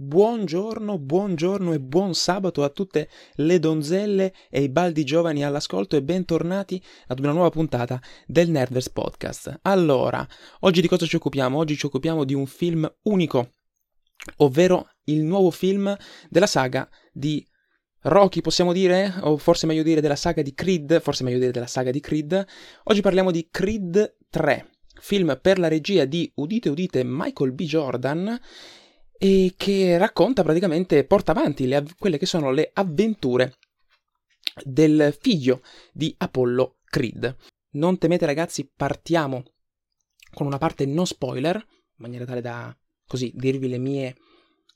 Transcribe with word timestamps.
Buongiorno, 0.00 0.96
buongiorno 0.96 1.72
e 1.72 1.80
buon 1.80 2.14
sabato 2.14 2.62
a 2.62 2.68
tutte 2.68 3.08
le 3.34 3.58
donzelle 3.58 4.32
e 4.48 4.62
i 4.62 4.68
baldi 4.68 5.02
giovani 5.02 5.44
all'ascolto 5.44 5.96
e 5.96 6.04
bentornati 6.04 6.80
ad 7.08 7.18
una 7.18 7.32
nuova 7.32 7.50
puntata 7.50 8.00
del 8.24 8.48
Nerdverse 8.48 8.92
Podcast. 8.92 9.58
Allora, 9.62 10.24
oggi 10.60 10.80
di 10.80 10.86
cosa 10.86 11.04
ci 11.04 11.16
occupiamo? 11.16 11.58
Oggi 11.58 11.76
ci 11.76 11.86
occupiamo 11.86 12.22
di 12.22 12.32
un 12.32 12.46
film 12.46 12.88
unico, 13.02 13.54
ovvero 14.36 14.88
il 15.06 15.24
nuovo 15.24 15.50
film 15.50 15.96
della 16.30 16.46
saga 16.46 16.88
di 17.12 17.44
Rocky, 18.02 18.40
possiamo 18.40 18.72
dire? 18.72 19.12
O 19.22 19.36
forse 19.36 19.66
meglio 19.66 19.82
dire 19.82 20.00
della 20.00 20.14
saga 20.14 20.42
di 20.42 20.54
Creed, 20.54 21.00
forse 21.00 21.24
meglio 21.24 21.40
dire 21.40 21.50
della 21.50 21.66
saga 21.66 21.90
di 21.90 21.98
Creed. 21.98 22.46
Oggi 22.84 23.00
parliamo 23.00 23.32
di 23.32 23.48
Creed 23.50 24.18
3, 24.30 24.70
film 25.00 25.36
per 25.42 25.58
la 25.58 25.66
regia 25.66 26.04
di, 26.04 26.30
udite 26.36 26.68
udite, 26.68 27.02
Michael 27.04 27.52
B. 27.52 27.62
Jordan 27.64 28.40
e 29.18 29.54
che 29.56 29.98
racconta 29.98 30.42
praticamente, 30.42 31.04
porta 31.04 31.32
avanti 31.32 31.66
le, 31.66 31.84
quelle 31.98 32.18
che 32.18 32.26
sono 32.26 32.52
le 32.52 32.70
avventure 32.72 33.56
del 34.62 35.16
figlio 35.18 35.62
di 35.92 36.14
Apollo 36.18 36.78
Creed. 36.84 37.36
Non 37.72 37.98
temete 37.98 38.26
ragazzi, 38.26 38.70
partiamo 38.74 39.42
con 40.32 40.46
una 40.46 40.58
parte 40.58 40.86
non 40.86 41.06
spoiler, 41.06 41.56
in 41.56 41.64
maniera 41.96 42.24
tale 42.24 42.40
da 42.40 42.76
così 43.06 43.32
dirvi 43.34 43.68
le 43.68 43.78
mie 43.78 44.16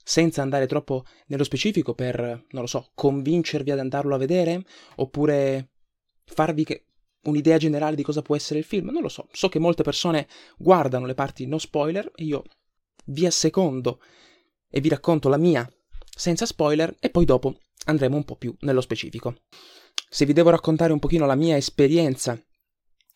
senza 0.04 0.42
andare 0.42 0.66
troppo 0.66 1.04
nello 1.26 1.44
specifico 1.44 1.94
per, 1.94 2.18
non 2.18 2.62
lo 2.62 2.66
so, 2.66 2.90
convincervi 2.94 3.70
ad 3.70 3.78
andarlo 3.78 4.14
a 4.14 4.18
vedere 4.18 4.64
oppure 4.96 5.70
farvi 6.24 6.64
che 6.64 6.86
un'idea 7.24 7.56
generale 7.56 7.94
di 7.94 8.02
cosa 8.02 8.22
può 8.22 8.34
essere 8.34 8.58
il 8.58 8.64
film, 8.64 8.90
non 8.90 9.02
lo 9.02 9.08
so. 9.08 9.28
So 9.30 9.48
che 9.48 9.60
molte 9.60 9.84
persone 9.84 10.26
guardano 10.56 11.06
le 11.06 11.14
parti 11.14 11.46
no 11.46 11.58
spoiler 11.58 12.10
e 12.16 12.24
io 12.24 12.42
vi 13.06 13.26
assecondo 13.26 14.00
e 14.72 14.80
vi 14.80 14.88
racconto 14.88 15.28
la 15.28 15.36
mia 15.36 15.70
senza 16.16 16.46
spoiler 16.46 16.96
e 16.98 17.10
poi 17.10 17.24
dopo 17.24 17.58
andremo 17.84 18.16
un 18.16 18.24
po' 18.24 18.36
più 18.36 18.54
nello 18.60 18.80
specifico. 18.80 19.36
Se 20.08 20.24
vi 20.24 20.32
devo 20.32 20.50
raccontare 20.50 20.92
un 20.92 20.98
pochino 20.98 21.26
la 21.26 21.34
mia 21.34 21.56
esperienza 21.56 22.40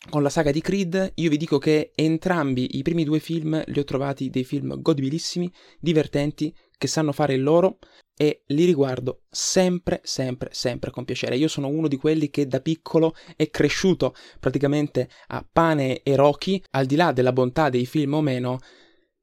con 0.09 0.21
la 0.21 0.29
saga 0.29 0.51
di 0.51 0.61
Creed, 0.61 1.13
io 1.15 1.29
vi 1.29 1.37
dico 1.37 1.57
che 1.57 1.91
entrambi 1.95 2.77
i 2.77 2.81
primi 2.83 3.03
due 3.03 3.19
film 3.19 3.61
li 3.65 3.79
ho 3.79 3.83
trovati 3.83 4.29
dei 4.29 4.43
film 4.43 4.79
godibilissimi, 4.79 5.51
divertenti, 5.79 6.55
che 6.77 6.87
sanno 6.87 7.11
fare 7.11 7.33
il 7.33 7.41
loro 7.41 7.79
e 8.15 8.43
li 8.47 8.65
riguardo 8.65 9.23
sempre, 9.29 10.01
sempre, 10.03 10.49
sempre 10.51 10.91
con 10.91 11.05
piacere. 11.05 11.37
Io 11.37 11.47
sono 11.47 11.67
uno 11.67 11.87
di 11.87 11.97
quelli 11.97 12.29
che 12.29 12.47
da 12.47 12.61
piccolo 12.61 13.15
è 13.35 13.49
cresciuto 13.49 14.13
praticamente 14.39 15.09
a 15.27 15.47
pane 15.51 16.01
e 16.03 16.15
Rocky, 16.15 16.61
al 16.71 16.85
di 16.85 16.95
là 16.95 17.11
della 17.11 17.33
bontà 17.33 17.69
dei 17.69 17.85
film 17.85 18.13
o 18.13 18.21
meno, 18.21 18.59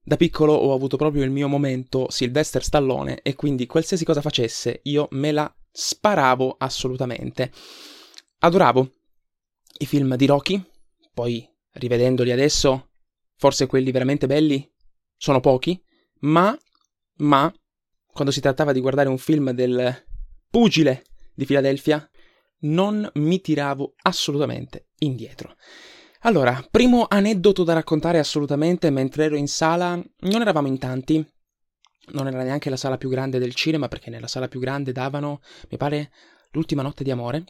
da 0.07 0.17
piccolo 0.17 0.53
ho 0.53 0.75
avuto 0.75 0.99
proprio 0.99 1.25
il 1.25 1.31
mio 1.31 1.49
momento 1.49 2.11
Sylvester 2.11 2.63
Stallone 2.63 3.23
e 3.23 3.35
quindi 3.35 3.67
qualsiasi 3.67 4.05
cosa 4.05 4.21
facesse 4.21 4.81
io 4.85 5.09
me 5.13 5.33
la 5.33 5.53
sparavo 5.71 6.57
assolutamente. 6.59 7.51
Adoravo 8.41 8.91
i 9.79 9.87
film 9.87 10.15
di 10.17 10.27
Rocky, 10.27 10.63
poi 11.13 11.49
rivedendoli 11.73 12.31
adesso, 12.31 12.91
forse 13.37 13.67
quelli 13.67 13.91
veramente 13.91 14.27
belli 14.27 14.71
sono 15.17 15.41
pochi, 15.41 15.83
ma, 16.21 16.57
ma, 17.17 17.53
quando 18.13 18.31
si 18.31 18.41
trattava 18.41 18.73
di 18.73 18.81
guardare 18.81 19.09
un 19.09 19.19
film 19.19 19.53
del 19.53 20.05
pugile 20.51 21.05
di 21.35 21.47
Filadelfia, 21.47 22.09
non 22.61 23.11
mi 23.15 23.41
tiravo 23.41 23.95
assolutamente 24.03 24.89
indietro. 24.99 25.57
Allora, 26.27 26.67
primo 26.71 27.05
aneddoto 27.07 27.65
da 27.65 27.75
raccontare 27.75 28.19
assolutamente, 28.19 28.89
mentre 28.89 29.25
ero 29.25 29.37
in 29.37 29.47
sala, 29.47 30.03
non 30.21 30.41
eravamo 30.41 30.69
in 30.69 30.79
tanti, 30.79 31.23
non 32.13 32.27
era 32.27 32.43
neanche 32.43 32.71
la 32.71 32.79
sala 32.79 32.97
più 32.97 33.11
grande 33.11 33.39
del 33.39 33.55
cinema, 33.55 33.89
perché 33.89 34.09
nella 34.09 34.27
sala 34.27 34.49
più 34.49 34.59
grande 34.59 34.91
davano, 34.93 35.43
mi 35.69 35.77
pare, 35.77 36.11
l'ultima 36.53 36.81
notte 36.81 37.05
di 37.05 37.11
amore. 37.11 37.45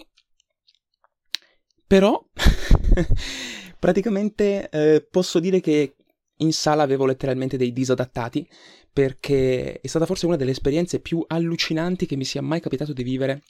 Però, 1.87 2.21
praticamente 3.79 4.69
eh, 4.69 5.07
posso 5.09 5.39
dire 5.39 5.61
che 5.61 5.95
in 6.39 6.53
sala 6.53 6.83
avevo 6.83 7.07
letteralmente 7.07 7.57
dei 7.57 7.73
disadattati, 7.73 8.45
perché 8.93 9.79
è 9.81 9.87
stata 9.87 10.05
forse 10.05 10.27
una 10.27 10.35
delle 10.35 10.51
esperienze 10.51 10.99
più 10.99 11.25
allucinanti 11.25 12.07
che 12.07 12.17
mi 12.17 12.25
sia 12.25 12.43
mai 12.43 12.59
capitato 12.59 12.93
di 12.93 13.05
vivere 13.05 13.45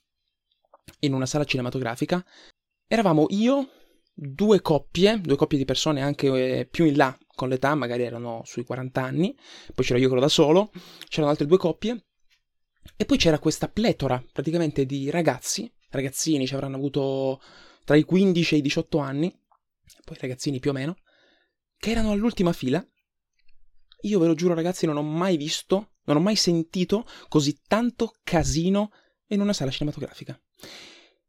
in 1.00 1.14
una 1.14 1.24
sala 1.24 1.44
cinematografica. 1.44 2.22
Eravamo 2.86 3.24
io, 3.30 3.70
due 4.14 4.60
coppie, 4.60 5.20
due 5.20 5.36
coppie 5.36 5.58
di 5.58 5.64
persone 5.64 6.00
anche 6.00 6.58
eh, 6.58 6.66
più 6.66 6.84
in 6.84 6.96
là 6.96 7.16
con 7.34 7.48
l'età, 7.48 7.74
magari 7.74 8.04
erano 8.04 8.42
sui 8.44 8.64
40 8.64 9.02
anni, 9.02 9.36
poi 9.74 9.84
c'ero 9.84 9.98
io 9.98 10.06
quello 10.06 10.22
da 10.22 10.28
solo, 10.28 10.70
c'erano 11.08 11.30
altre 11.30 11.46
due 11.46 11.58
coppie, 11.58 12.06
e 12.96 13.04
poi 13.04 13.18
c'era 13.18 13.38
questa 13.38 13.68
pletora 13.68 14.22
praticamente 14.32 14.86
di 14.86 15.10
ragazzi, 15.10 15.70
ragazzini, 15.90 16.46
ci 16.46 16.54
avranno 16.54 16.76
avuto 16.76 17.40
tra 17.84 17.96
i 17.96 18.04
15 18.04 18.54
e 18.54 18.58
i 18.58 18.62
18 18.62 18.98
anni, 18.98 19.36
poi 20.04 20.16
ragazzini 20.20 20.60
più 20.60 20.70
o 20.70 20.74
meno, 20.74 20.96
che 21.76 21.90
erano 21.90 22.12
all'ultima 22.12 22.52
fila. 22.52 22.86
Io 24.02 24.18
ve 24.18 24.26
lo 24.26 24.34
giuro 24.34 24.54
ragazzi, 24.54 24.86
non 24.86 24.96
ho 24.96 25.02
mai 25.02 25.36
visto, 25.36 25.94
non 26.04 26.16
ho 26.16 26.20
mai 26.20 26.36
sentito 26.36 27.06
così 27.28 27.60
tanto 27.66 28.12
casino 28.22 28.90
in 29.28 29.40
una 29.40 29.52
sala 29.52 29.70
cinematografica. 29.70 30.38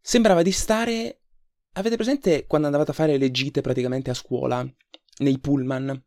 Sembrava 0.02 0.44
di 0.44 0.52
stare 0.52 1.22
Avete 1.78 1.98
presente 1.98 2.46
quando 2.48 2.68
andavate 2.68 2.92
a 2.92 2.94
fare 2.94 3.18
le 3.18 3.32
gite 3.32 3.60
praticamente 3.60 4.10
a 4.10 4.14
scuola, 4.14 4.66
nei 5.20 5.40
pullman, 5.40 6.04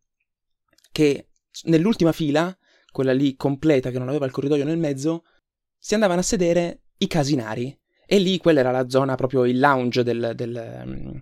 che 0.91 1.29
nell'ultima 1.65 2.13
fila, 2.13 2.57
quella 2.91 3.13
lì 3.13 3.37
completa 3.37 3.91
che 3.91 3.99
non 3.99 4.09
aveva 4.09 4.25
il 4.25 4.33
corridoio 4.33 4.65
nel 4.65 4.79
mezzo, 4.79 5.25
si 5.79 5.93
andavano 5.93 6.21
a 6.21 6.25
sedere 6.25 6.85
i 6.99 7.07
casinari. 7.07 7.79
E 8.07 8.19
lì 8.19 8.39
quella 8.39 8.61
era 8.61 8.71
la 8.71 8.89
zona, 8.89 9.15
proprio 9.15 9.45
il 9.45 9.59
lounge 9.59 10.03
del, 10.03 10.33
del, 10.35 10.85
mm, 10.87 11.17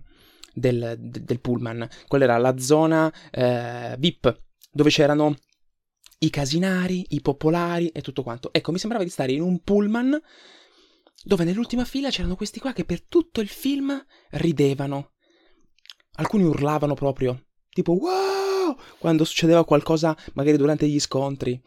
del, 0.53 0.95
del 0.97 1.41
pullman. 1.41 1.85
Quella 2.07 2.23
era 2.23 2.37
la 2.37 2.57
zona 2.57 3.13
eh, 3.29 3.95
VIP, 3.99 4.43
dove 4.71 4.89
c'erano 4.89 5.35
i 6.19 6.29
casinari, 6.29 7.05
i 7.09 7.21
popolari 7.21 7.89
e 7.89 8.01
tutto 8.01 8.23
quanto. 8.23 8.53
Ecco, 8.53 8.71
mi 8.71 8.79
sembrava 8.79 9.03
di 9.03 9.09
stare 9.09 9.33
in 9.33 9.41
un 9.41 9.61
pullman 9.61 10.17
dove 11.27 11.43
nell'ultima 11.43 11.83
fila 11.83 12.09
c'erano 12.09 12.37
questi 12.37 12.61
qua 12.61 12.71
che 12.71 12.85
per 12.85 13.03
tutto 13.03 13.41
il 13.41 13.49
film 13.49 14.01
ridevano. 14.31 15.11
Alcuni 16.19 16.43
urlavano 16.43 16.93
proprio, 16.93 17.47
tipo 17.69 17.91
wow, 17.91 18.77
quando 18.97 19.25
succedeva 19.25 19.65
qualcosa 19.65 20.15
magari 20.35 20.55
durante 20.55 20.87
gli 20.87 20.99
scontri. 21.01 21.61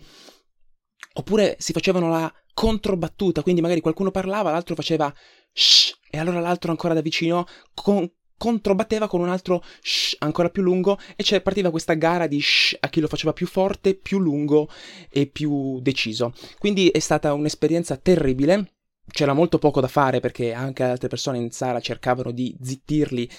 Oppure 1.13 1.57
si 1.59 1.73
facevano 1.73 2.09
la 2.09 2.33
controbattuta, 2.55 3.43
quindi 3.43 3.61
magari 3.61 3.83
qualcuno 3.83 4.11
parlava, 4.11 4.51
l'altro 4.51 4.75
faceva 4.75 5.13
shh, 5.53 5.93
e 6.09 6.19
allora 6.19 6.41
l'altro 6.41 6.71
ancora 6.71 6.95
da 6.95 7.03
vicino 7.03 7.47
con, 7.75 8.11
controbatteva 8.39 9.09
con 9.09 9.21
un 9.21 9.29
altro 9.29 9.63
shh 9.83 10.17
ancora 10.21 10.49
più 10.49 10.63
lungo 10.63 10.99
e 11.15 11.23
cioè 11.23 11.43
partiva 11.43 11.71
questa 11.71 11.95
gara 11.95 12.27
di 12.27 12.41
shh 12.41 12.79
a 12.81 12.89
chi 12.89 13.01
lo 13.01 13.09
faceva 13.09 13.35
più 13.35 13.47
forte, 13.47 13.95
più 13.95 14.21
lungo 14.21 14.71
e 15.11 15.27
più 15.27 15.81
deciso. 15.83 16.33
Quindi 16.59 16.89
è 16.89 16.99
stata 16.99 17.35
un'esperienza 17.35 17.99
terribile 17.99 18.77
c'era 19.11 19.33
molto 19.33 19.59
poco 19.59 19.81
da 19.81 19.89
fare 19.89 20.21
perché 20.21 20.53
anche 20.53 20.83
altre 20.83 21.09
persone 21.09 21.39
in 21.39 21.51
sala 21.51 21.81
cercavano 21.81 22.31
di 22.31 22.57
zittirli, 22.61 23.31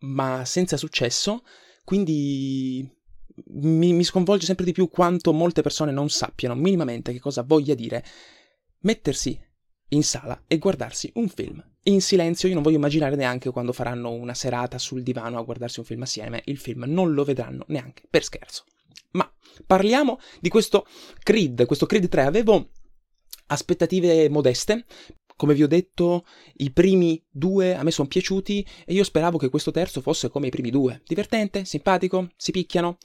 ma 0.00 0.44
senza 0.44 0.76
successo. 0.76 1.42
Quindi 1.84 2.88
mi, 3.46 3.92
mi, 3.92 4.04
sconvolge 4.04 4.46
sempre 4.46 4.64
di 4.64 4.72
più 4.72 4.88
quanto 4.88 5.32
molte 5.32 5.62
persone 5.62 5.92
non 5.92 6.10
sappiano 6.10 6.54
minimamente 6.54 7.12
che 7.12 7.20
cosa 7.20 7.42
voglia 7.42 7.74
dire 7.74 8.04
mettersi 8.80 9.38
in 9.88 10.02
sala 10.02 10.44
e 10.46 10.58
guardarsi 10.58 11.10
un 11.14 11.28
film. 11.28 11.64
In 11.84 12.00
silenzio, 12.00 12.48
io 12.48 12.54
non 12.54 12.62
voglio 12.62 12.76
immaginare 12.76 13.16
neanche 13.16 13.50
quando 13.50 13.72
faranno 13.72 14.10
una 14.10 14.34
serata 14.34 14.78
sul 14.78 15.02
divano 15.02 15.38
a 15.38 15.42
guardarsi 15.42 15.80
un 15.80 15.86
film 15.86 16.02
assieme, 16.02 16.42
il 16.46 16.58
film 16.58 16.84
non 16.86 17.12
lo 17.12 17.24
vedranno 17.24 17.64
neanche 17.68 18.02
per 18.08 18.22
scherzo. 18.22 18.64
Ma 19.12 19.30
parliamo 19.66 20.20
di 20.40 20.48
questo 20.48 20.86
Creed, 21.22 21.66
questo 21.66 21.86
Creed 21.86 22.08
3. 22.08 22.22
Avevo 22.22 22.70
aspettative 23.50 24.28
modeste. 24.28 24.86
Come 25.36 25.54
vi 25.54 25.62
ho 25.62 25.68
detto, 25.68 26.24
i 26.56 26.70
primi 26.70 27.22
due 27.30 27.74
a 27.74 27.82
me 27.82 27.90
sono 27.90 28.08
piaciuti 28.08 28.66
e 28.84 28.92
io 28.92 29.04
speravo 29.04 29.38
che 29.38 29.48
questo 29.48 29.70
terzo 29.70 30.00
fosse 30.00 30.28
come 30.28 30.48
i 30.48 30.50
primi 30.50 30.70
due. 30.70 31.02
Divertente, 31.06 31.64
simpatico, 31.64 32.28
si 32.36 32.50
picchiano. 32.50 32.98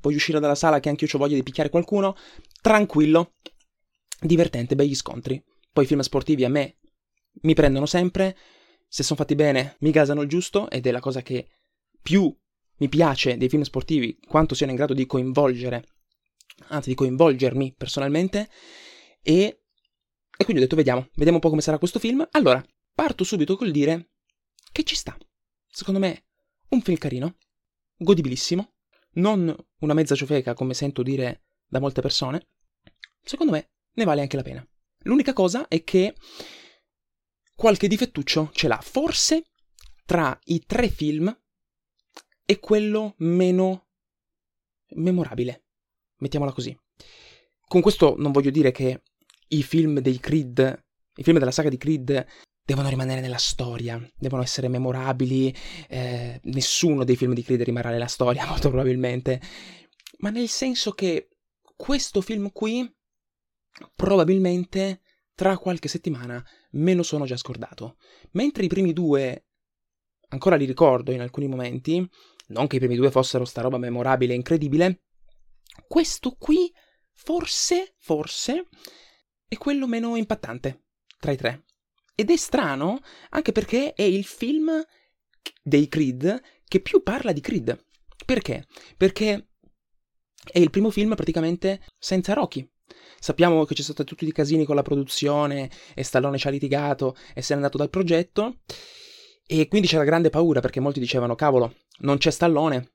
Voglio 0.00 0.16
uscire 0.16 0.40
dalla 0.40 0.54
sala 0.54 0.78
che 0.78 0.88
anche 0.88 1.06
io 1.06 1.10
ho 1.14 1.18
voglia 1.18 1.36
di 1.36 1.42
picchiare 1.42 1.70
qualcuno. 1.70 2.16
Tranquillo, 2.60 3.32
divertente, 4.20 4.74
begli 4.74 4.94
scontri. 4.94 5.42
Poi 5.72 5.84
i 5.84 5.86
film 5.86 6.00
sportivi 6.00 6.44
a 6.44 6.50
me 6.50 6.76
mi 7.42 7.54
prendono 7.54 7.86
sempre. 7.86 8.36
Se 8.86 9.02
sono 9.02 9.18
fatti 9.18 9.34
bene, 9.34 9.76
mi 9.80 9.90
gasano 9.90 10.20
il 10.22 10.28
giusto 10.28 10.68
ed 10.68 10.86
è 10.86 10.90
la 10.90 11.00
cosa 11.00 11.22
che 11.22 11.48
più 12.02 12.34
mi 12.76 12.88
piace 12.88 13.36
dei 13.36 13.48
film 13.48 13.62
sportivi, 13.62 14.18
quanto 14.26 14.54
siano 14.54 14.72
in 14.72 14.78
grado 14.78 14.94
di 14.94 15.06
coinvolgere, 15.06 15.84
anzi 16.68 16.90
di 16.90 16.94
coinvolgermi 16.94 17.74
personalmente. 17.76 18.50
E 19.22 19.59
e 20.40 20.44
quindi 20.44 20.62
ho 20.62 20.64
detto, 20.64 20.76
vediamo, 20.76 21.06
vediamo 21.16 21.34
un 21.34 21.40
po' 21.40 21.50
come 21.50 21.60
sarà 21.60 21.76
questo 21.76 21.98
film. 21.98 22.26
Allora, 22.30 22.64
parto 22.94 23.24
subito 23.24 23.56
col 23.56 23.70
dire 23.70 24.12
che 24.72 24.84
ci 24.84 24.96
sta. 24.96 25.14
Secondo 25.68 26.00
me, 26.00 26.28
un 26.70 26.80
film 26.80 26.96
carino, 26.96 27.36
godibilissimo, 27.94 28.72
non 29.16 29.54
una 29.80 29.92
mezza 29.92 30.14
ciofeca 30.14 30.54
come 30.54 30.72
sento 30.72 31.02
dire 31.02 31.42
da 31.68 31.78
molte 31.78 32.00
persone. 32.00 32.48
Secondo 33.22 33.52
me, 33.52 33.72
ne 33.92 34.04
vale 34.04 34.22
anche 34.22 34.36
la 34.36 34.42
pena. 34.42 34.66
L'unica 35.00 35.34
cosa 35.34 35.68
è 35.68 35.84
che 35.84 36.14
qualche 37.54 37.86
difettuccio 37.86 38.48
ce 38.54 38.66
l'ha. 38.66 38.80
Forse 38.80 39.50
tra 40.06 40.38
i 40.44 40.64
tre 40.64 40.88
film 40.88 41.38
è 42.46 42.58
quello 42.58 43.12
meno 43.18 43.88
memorabile. 44.94 45.64
Mettiamola 46.16 46.52
così. 46.52 46.74
Con 47.60 47.82
questo 47.82 48.14
non 48.16 48.32
voglio 48.32 48.50
dire 48.50 48.70
che 48.70 49.02
i 49.52 49.62
film 49.62 50.00
dei 50.00 50.18
Creed, 50.18 50.84
i 51.16 51.22
film 51.22 51.38
della 51.38 51.50
saga 51.50 51.68
di 51.68 51.76
Creed 51.76 52.26
devono 52.64 52.88
rimanere 52.88 53.20
nella 53.20 53.38
storia, 53.38 54.00
devono 54.16 54.42
essere 54.42 54.68
memorabili, 54.68 55.54
eh, 55.88 56.40
nessuno 56.44 57.04
dei 57.04 57.16
film 57.16 57.34
di 57.34 57.42
Creed 57.42 57.62
rimarrà 57.62 57.90
nella 57.90 58.06
storia 58.06 58.46
molto 58.50 58.68
probabilmente, 58.68 59.40
ma 60.18 60.30
nel 60.30 60.48
senso 60.48 60.92
che 60.92 61.28
questo 61.76 62.20
film 62.20 62.52
qui 62.52 62.88
probabilmente 63.94 65.00
tra 65.34 65.56
qualche 65.56 65.88
settimana 65.88 66.44
me 66.72 66.94
lo 66.94 67.02
sono 67.02 67.24
già 67.24 67.36
scordato, 67.36 67.96
mentre 68.32 68.64
i 68.64 68.68
primi 68.68 68.92
due 68.92 69.46
ancora 70.28 70.56
li 70.56 70.64
ricordo 70.64 71.12
in 71.12 71.20
alcuni 71.20 71.48
momenti, 71.48 72.06
non 72.48 72.66
che 72.66 72.76
i 72.76 72.78
primi 72.78 72.96
due 72.96 73.10
fossero 73.10 73.44
sta 73.44 73.62
roba 73.62 73.78
memorabile 73.78 74.32
e 74.32 74.36
incredibile, 74.36 75.02
questo 75.88 76.36
qui 76.38 76.72
forse, 77.12 77.94
forse, 77.98 78.68
è 79.50 79.58
quello 79.58 79.88
meno 79.88 80.14
impattante 80.14 80.84
tra 81.18 81.32
i 81.32 81.36
tre. 81.36 81.64
Ed 82.14 82.30
è 82.30 82.36
strano 82.36 83.00
anche 83.30 83.50
perché 83.50 83.94
è 83.94 84.02
il 84.02 84.24
film 84.24 84.70
dei 85.60 85.88
Creed 85.88 86.40
che 86.68 86.78
più 86.78 87.02
parla 87.02 87.32
di 87.32 87.40
Creed. 87.40 87.84
Perché? 88.24 88.68
Perché 88.96 89.48
è 90.52 90.60
il 90.60 90.70
primo 90.70 90.90
film 90.90 91.16
praticamente 91.16 91.84
senza 91.98 92.32
Rocky. 92.32 92.70
Sappiamo 93.18 93.64
che 93.64 93.74
c'è 93.74 93.82
stato 93.82 94.04
tutti 94.04 94.24
i 94.24 94.30
casini 94.30 94.64
con 94.64 94.76
la 94.76 94.82
produzione 94.82 95.68
e 95.94 96.04
Stallone 96.04 96.38
ci 96.38 96.46
ha 96.46 96.50
litigato 96.50 97.16
e 97.34 97.42
se 97.42 97.52
n'è 97.52 97.56
andato 97.56 97.76
dal 97.76 97.90
progetto. 97.90 98.60
E 99.44 99.66
quindi 99.66 99.88
c'era 99.88 100.04
grande 100.04 100.30
paura 100.30 100.60
perché 100.60 100.78
molti 100.78 101.00
dicevano: 101.00 101.34
cavolo, 101.34 101.74
non 102.02 102.18
c'è 102.18 102.30
Stallone. 102.30 102.92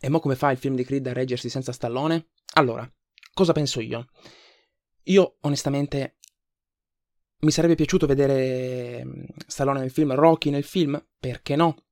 E 0.00 0.08
mo 0.08 0.18
come 0.18 0.34
fa 0.34 0.50
il 0.50 0.58
film 0.58 0.74
di 0.74 0.82
Creed 0.82 1.06
a 1.06 1.12
reggersi 1.12 1.48
senza 1.48 1.70
Stallone? 1.70 2.30
Allora, 2.54 2.92
cosa 3.32 3.52
penso 3.52 3.80
io? 3.80 4.08
Io 5.04 5.36
onestamente 5.40 6.18
mi 7.40 7.50
sarebbe 7.50 7.74
piaciuto 7.74 8.06
vedere 8.06 9.04
mm, 9.04 9.24
Stallone 9.46 9.80
nel 9.80 9.90
film, 9.90 10.14
Rocky 10.14 10.50
nel 10.50 10.64
film, 10.64 11.02
perché 11.18 11.56
no? 11.56 11.84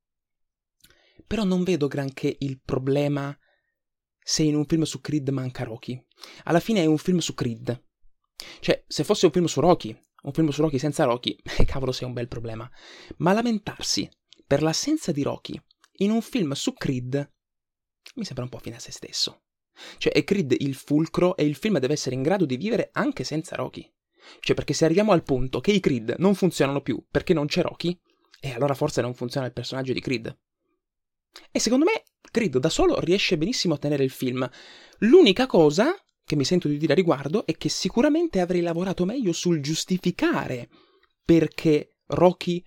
Però 1.26 1.44
non 1.44 1.62
vedo 1.62 1.88
granché 1.88 2.37
il 2.40 2.60
problema 2.62 3.37
se 4.19 4.43
in 4.43 4.55
un 4.55 4.66
film 4.66 4.82
su 4.82 5.00
Creed 5.00 5.28
manca 5.31 5.64
Rocky. 5.64 6.02
Alla 6.44 6.60
fine 6.60 6.82
è 6.82 6.87
un 6.87 6.99
film 6.99 7.19
su 7.19 7.34
Creed. 7.34 7.84
Cioè, 8.60 8.84
se 8.87 9.05
fosse 9.05 9.26
un 9.26 9.32
film 9.32 9.46
su 9.46 9.60
Rocky, 9.60 9.99
un 10.22 10.32
film 10.32 10.49
su 10.50 10.60
Rocky 10.60 10.78
senza 10.78 11.05
Rocky, 11.05 11.37
eh, 11.58 11.64
cavolo, 11.64 11.93
sei 11.93 12.06
un 12.06 12.12
bel 12.12 12.28
problema. 12.28 12.70
Ma 13.19 13.32
lamentarsi 13.32 14.08
per 14.46 14.62
l'assenza 14.62 15.12
di 15.12 15.22
Rocky 15.22 15.60
in 16.00 16.10
un 16.10 16.22
film 16.22 16.52
su 16.52 16.75
Creed 16.75 17.32
mi 18.14 18.25
sembra 18.25 18.44
un 18.44 18.50
po' 18.50 18.58
fine 18.58 18.76
a 18.76 18.81
se 18.81 18.93
stesso. 18.93 19.44
Cioè, 19.99 20.13
è 20.13 20.25
Creed 20.25 20.55
il 20.59 20.75
fulcro 20.75 21.37
e 21.37 21.45
il 21.45 21.55
film 21.55 21.79
deve 21.79 21.95
essere 21.95 22.15
in 22.15 22.23
grado 22.23 22.45
di 22.45 22.57
vivere 22.57 22.91
anche 22.93 23.25
senza 23.25 23.57
Rocky. 23.57 23.91
Cioè, 24.41 24.55
perché 24.55 24.73
se 24.73 24.85
arriviamo 24.85 25.13
al 25.13 25.23
punto 25.23 25.61
che 25.61 25.73
i 25.73 25.81
Creed 25.81 26.17
non 26.19 26.35
funzionano 26.35 26.81
più 26.81 27.03
perché 27.11 27.35
non 27.35 27.47
c'è 27.47 27.63
Rocky, 27.63 27.99
e 28.41 28.53
allora 28.53 28.75
forse 28.75 29.01
non 29.01 29.15
funziona 29.15 29.47
il 29.47 29.53
personaggio 29.53 29.93
di 29.93 30.01
Creed. 30.01 30.39
E 31.51 31.59
secondo 31.59 31.85
me 31.85 32.03
Creed 32.31 32.59
da 32.59 32.69
solo 32.69 33.01
riesce 33.01 33.39
benissimo 33.39 33.75
a 33.75 33.79
tenere 33.79 34.05
il 34.05 34.11
film. 34.11 34.49
L'unica 34.99 35.47
cosa 35.47 35.95
che 36.25 36.37
mi 36.37 36.45
sento 36.45 36.69
di 36.69 36.77
dire 36.77 36.93
a 36.93 36.97
riguardo 36.97 37.47
è 37.47 37.57
che 37.57 37.69
sicuramente 37.69 38.41
avrei 38.41 38.61
lavorato 38.61 39.05
meglio 39.05 39.33
sul 39.33 39.61
giustificare 39.61 40.69
perché 41.25 41.97
Rocky 42.07 42.63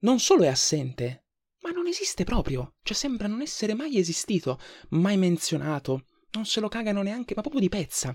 non 0.00 0.18
solo 0.20 0.44
è 0.44 0.48
assente, 0.48 1.25
ma 1.66 1.72
non 1.72 1.88
esiste 1.88 2.22
proprio. 2.22 2.74
Cioè 2.82 2.96
sembra 2.96 3.26
non 3.26 3.42
essere 3.42 3.74
mai 3.74 3.98
esistito, 3.98 4.60
mai 4.90 5.16
menzionato. 5.16 6.06
Non 6.32 6.46
se 6.46 6.60
lo 6.60 6.68
cagano 6.68 7.02
neanche, 7.02 7.34
ma 7.34 7.40
proprio 7.40 7.60
di 7.60 7.68
pezza. 7.68 8.14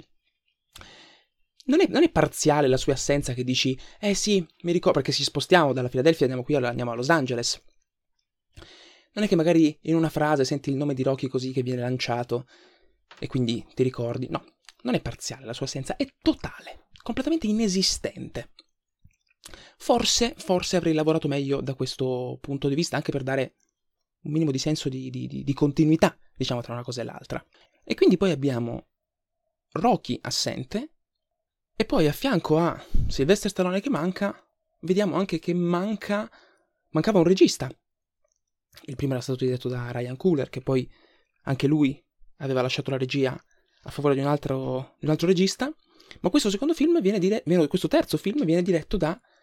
Non 1.65 1.81
è, 1.81 1.87
non 1.87 2.03
è, 2.03 2.09
parziale 2.09 2.67
la 2.67 2.77
sua 2.77 2.93
assenza 2.93 3.33
che 3.33 3.43
dici, 3.43 3.77
eh 3.99 4.13
sì, 4.13 4.45
mi 4.61 4.71
ricordo, 4.71 4.99
perché 4.99 5.13
ci 5.13 5.23
spostiamo 5.23 5.73
dalla 5.73 5.89
Filadelfia 5.89 6.25
e 6.25 6.29
andiamo 6.29 6.43
qui, 6.43 6.55
andiamo 6.55 6.91
a 6.91 6.95
Los 6.95 7.09
Angeles. 7.09 7.61
Non 9.13 9.25
è 9.25 9.27
che 9.27 9.35
magari 9.35 9.77
in 9.83 9.95
una 9.95 10.09
frase 10.09 10.45
senti 10.45 10.69
il 10.69 10.77
nome 10.77 10.93
di 10.93 11.03
Rocky 11.03 11.27
così 11.27 11.51
che 11.51 11.61
viene 11.61 11.81
lanciato 11.81 12.47
e 13.19 13.27
quindi 13.27 13.65
ti 13.73 13.83
ricordi. 13.83 14.27
No, 14.29 14.43
non 14.83 14.95
è 14.95 15.01
parziale 15.01 15.45
la 15.45 15.53
sua 15.53 15.65
assenza, 15.65 15.97
è 15.97 16.07
totale, 16.21 16.87
completamente 17.03 17.47
inesistente. 17.47 18.53
Forse, 19.77 20.35
forse 20.37 20.77
avrei 20.77 20.93
lavorato 20.93 21.27
meglio 21.27 21.61
da 21.61 21.73
questo 21.73 22.37
punto 22.39 22.67
di 22.67 22.75
vista, 22.75 22.95
anche 22.95 23.11
per 23.11 23.23
dare 23.23 23.55
un 24.21 24.31
minimo 24.31 24.51
di 24.51 24.59
senso 24.59 24.89
di, 24.89 25.09
di, 25.09 25.43
di, 25.43 25.53
continuità, 25.53 26.15
diciamo, 26.35 26.61
tra 26.61 26.73
una 26.73 26.83
cosa 26.83 27.01
e 27.01 27.03
l'altra. 27.05 27.43
E 27.83 27.95
quindi 27.95 28.17
poi 28.17 28.31
abbiamo 28.31 28.87
Rocky 29.71 30.19
assente, 30.21 30.93
e 31.75 31.85
poi 31.85 32.07
a 32.07 32.11
fianco 32.11 32.59
a 32.59 32.79
Sylvester 33.07 33.49
Stallone 33.49 33.81
che 33.81 33.89
manca, 33.89 34.35
vediamo 34.81 35.15
anche 35.15 35.39
che 35.39 35.53
manca, 35.53 36.29
mancava 36.89 37.17
un 37.17 37.25
regista. 37.25 37.69
Il 38.83 38.95
primo 38.95 39.13
era 39.13 39.21
stato 39.21 39.43
diretto 39.43 39.67
da 39.67 39.91
Ryan 39.91 40.15
Cooler, 40.15 40.49
che 40.49 40.61
poi 40.61 40.87
anche 41.43 41.65
lui 41.65 41.99
aveva 42.37 42.61
lasciato 42.61 42.91
la 42.91 42.97
regia 42.97 43.33
a 43.83 43.89
favore 43.89 44.13
di 44.13 44.21
un 44.21 44.27
altro, 44.27 44.95
di 44.99 45.05
un 45.05 45.11
altro 45.11 45.27
regista. 45.27 45.73
Ma 46.19 46.29
questo 46.29 46.49
secondo 46.49 46.73
film 46.73 47.01
viene 47.01 47.19
diretto, 47.19 47.67
questo 47.67 47.87
terzo 47.87 48.17
film 48.17 48.43
viene 48.45 48.61
diretto 48.61 48.97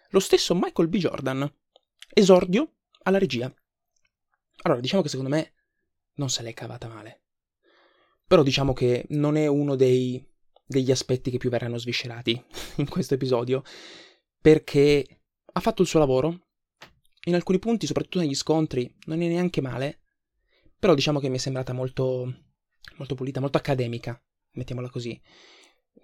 dallo 0.09 0.23
stesso 0.23 0.55
Michael 0.55 0.89
B. 0.89 0.97
Jordan. 0.97 1.51
Esordio 2.13 2.77
alla 3.03 3.19
regia. 3.19 3.53
Allora, 4.63 4.81
diciamo 4.81 5.03
che 5.03 5.09
secondo 5.09 5.31
me 5.31 5.55
non 6.15 6.31
se 6.31 6.43
l'è 6.43 6.53
cavata 6.53 6.89
male. 6.89 7.23
Però 8.27 8.43
diciamo 8.43 8.73
che 8.73 9.07
non 9.11 9.37
è 9.37 9.47
uno 9.47 9.77
dei, 9.77 10.23
degli 10.67 10.91
aspetti 10.91 11.31
che 11.31 11.39
più 11.39 11.51
verranno 11.51 11.79
sviscerati 11.79 12.43
in 12.77 12.89
questo 12.89 13.15
episodio, 13.15 13.63
perché 14.41 15.23
ha 15.53 15.61
fatto 15.61 15.83
il 15.83 15.89
suo 15.89 15.99
lavoro. 15.99 16.47
In 17.25 17.35
alcuni 17.35 17.59
punti, 17.59 17.87
soprattutto 17.87 18.21
negli 18.21 18.35
scontri, 18.35 18.93
non 19.07 19.23
è 19.23 19.29
neanche 19.29 19.61
male. 19.61 20.01
Però 20.79 20.95
diciamo 20.95 21.21
che 21.21 21.29
mi 21.29 21.37
è 21.37 21.41
sembrata 21.41 21.73
molto 21.73 22.47
molto 22.97 23.15
pulita, 23.15 23.41
molto 23.41 23.59
accademica, 23.59 24.21
mettiamola 24.53 24.89
così. 24.91 25.21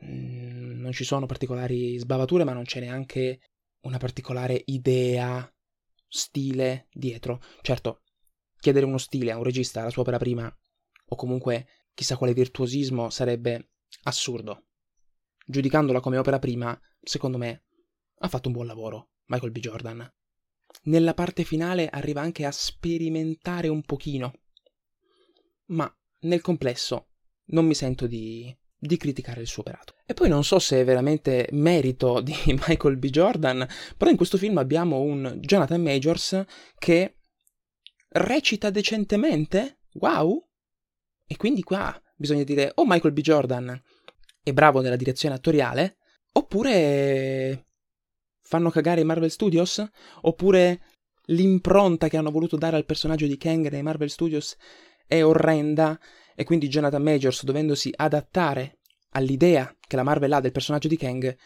Mm, 0.05 0.81
non 0.81 0.93
ci 0.93 1.05
sono 1.05 1.27
particolari 1.27 1.99
sbavature, 1.99 2.45
ma 2.45 2.53
non 2.53 2.65
c'è 2.65 2.81
neanche 2.81 3.41
una 3.85 3.99
particolare 3.99 4.63
idea, 4.67 5.51
stile 6.09 6.89
dietro. 6.93 7.41
Certo, 7.63 8.03
chiedere 8.59 8.87
uno 8.87 8.99
stile 8.99 9.33
a 9.33 9.37
un 9.37 9.45
regista 9.45 9.81
alla 9.81 9.91
sua 9.91 10.03
opera 10.03 10.19
prima, 10.19 10.55
o 11.07 11.17
comunque 11.17 11.67
chissà 11.95 12.17
quale 12.17 12.35
virtuosismo, 12.35 13.11
sarebbe 13.11 13.71
assurdo. 14.05 14.67
Giudicandola 15.47 16.01
come 16.01 16.19
opera 16.19 16.39
prima, 16.39 16.79
secondo 17.03 17.39
me, 17.39 17.65
ha 18.19 18.29
fatto 18.29 18.49
un 18.49 18.55
buon 18.55 18.67
lavoro 18.67 19.11
Michael 19.27 19.53
B. 19.53 19.59
Jordan. 19.59 20.13
Nella 20.85 21.15
parte 21.15 21.45
finale 21.45 21.89
arriva 21.89 22.21
anche 22.21 22.45
a 22.45 22.51
sperimentare 22.51 23.69
un 23.69 23.83
pochino. 23.83 24.33
Ma 25.67 25.93
nel 26.21 26.41
complesso 26.41 27.09
non 27.47 27.67
mi 27.67 27.75
sento 27.75 28.07
di, 28.07 28.55
di 28.87 28.97
criticare 28.97 29.41
il 29.41 29.47
suo 29.47 29.63
operato. 29.63 29.95
E 30.07 30.15
poi 30.15 30.29
non 30.29 30.45
so 30.45 30.59
se 30.59 30.81
è 30.81 30.85
veramente 30.85 31.49
merito 31.53 32.21
di 32.21 32.35
Michael 32.67 32.97
B. 32.97 33.09
Jordan, 33.09 33.67
però 33.97 34.11
in 34.11 34.17
questo 34.17 34.39
film 34.39 34.59
abbiamo 34.59 35.01
un 35.01 35.39
Jonathan 35.41 35.81
Majors 35.81 36.45
che 36.79 37.17
recita 38.11 38.71
decentemente, 38.71 39.81
wow! 39.95 40.47
E 41.27 41.37
quindi 41.37 41.63
qua 41.63 41.99
bisogna 42.17 42.45
dire 42.45 42.73
o 42.75 42.85
Michael 42.87 43.13
B. 43.13 43.21
Jordan 43.21 43.83
è 44.43 44.53
bravo 44.53 44.81
nella 44.81 44.97
direzione 44.97 45.35
attoriale, 45.35 45.97
oppure 46.33 47.67
fanno 48.43 48.71
cagare 48.71 49.01
i 49.01 49.05
Marvel 49.05 49.31
Studios, 49.31 49.83
oppure 50.21 50.81
l'impronta 51.29 52.09
che 52.09 52.19
hanno 52.19 52.31
voluto 52.31 52.57
dare 52.57 52.77
al 52.77 52.85
personaggio 52.85 53.27
di 53.27 53.39
Kang 53.39 53.71
nei 53.71 53.83
Marvel 53.83 54.11
Studios 54.11 54.57
è 55.07 55.23
orrenda 55.25 55.99
e 56.35 56.45
quindi 56.45 56.69
Jonathan 56.69 57.03
Majors, 57.03 57.45
dovendosi 57.45 57.93
adattare 57.95 58.79
all'idea 59.11 59.75
che 59.87 59.97
la 59.97 60.03
Marvel 60.03 60.33
ha 60.33 60.41
del 60.41 60.53
personaggio 60.53 60.89
di 60.89 60.97
Kang, 60.97 61.37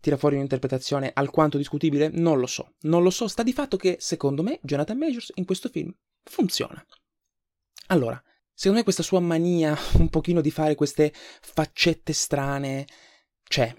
tira 0.00 0.16
fuori 0.16 0.36
un'interpretazione 0.36 1.10
alquanto 1.12 1.58
discutibile? 1.58 2.08
Non 2.08 2.38
lo 2.38 2.46
so. 2.46 2.74
Non 2.82 3.02
lo 3.02 3.10
so, 3.10 3.28
sta 3.28 3.42
di 3.42 3.52
fatto 3.52 3.76
che, 3.76 3.96
secondo 4.00 4.42
me, 4.42 4.58
Jonathan 4.62 4.96
Majors 4.96 5.32
in 5.34 5.44
questo 5.44 5.68
film 5.68 5.94
funziona. 6.24 6.84
Allora, 7.88 8.20
secondo 8.52 8.78
me 8.78 8.84
questa 8.84 9.02
sua 9.02 9.20
mania 9.20 9.76
un 9.98 10.08
pochino 10.08 10.40
di 10.40 10.50
fare 10.50 10.74
queste 10.74 11.12
faccette 11.12 12.12
strane 12.12 12.86
c'è. 13.42 13.74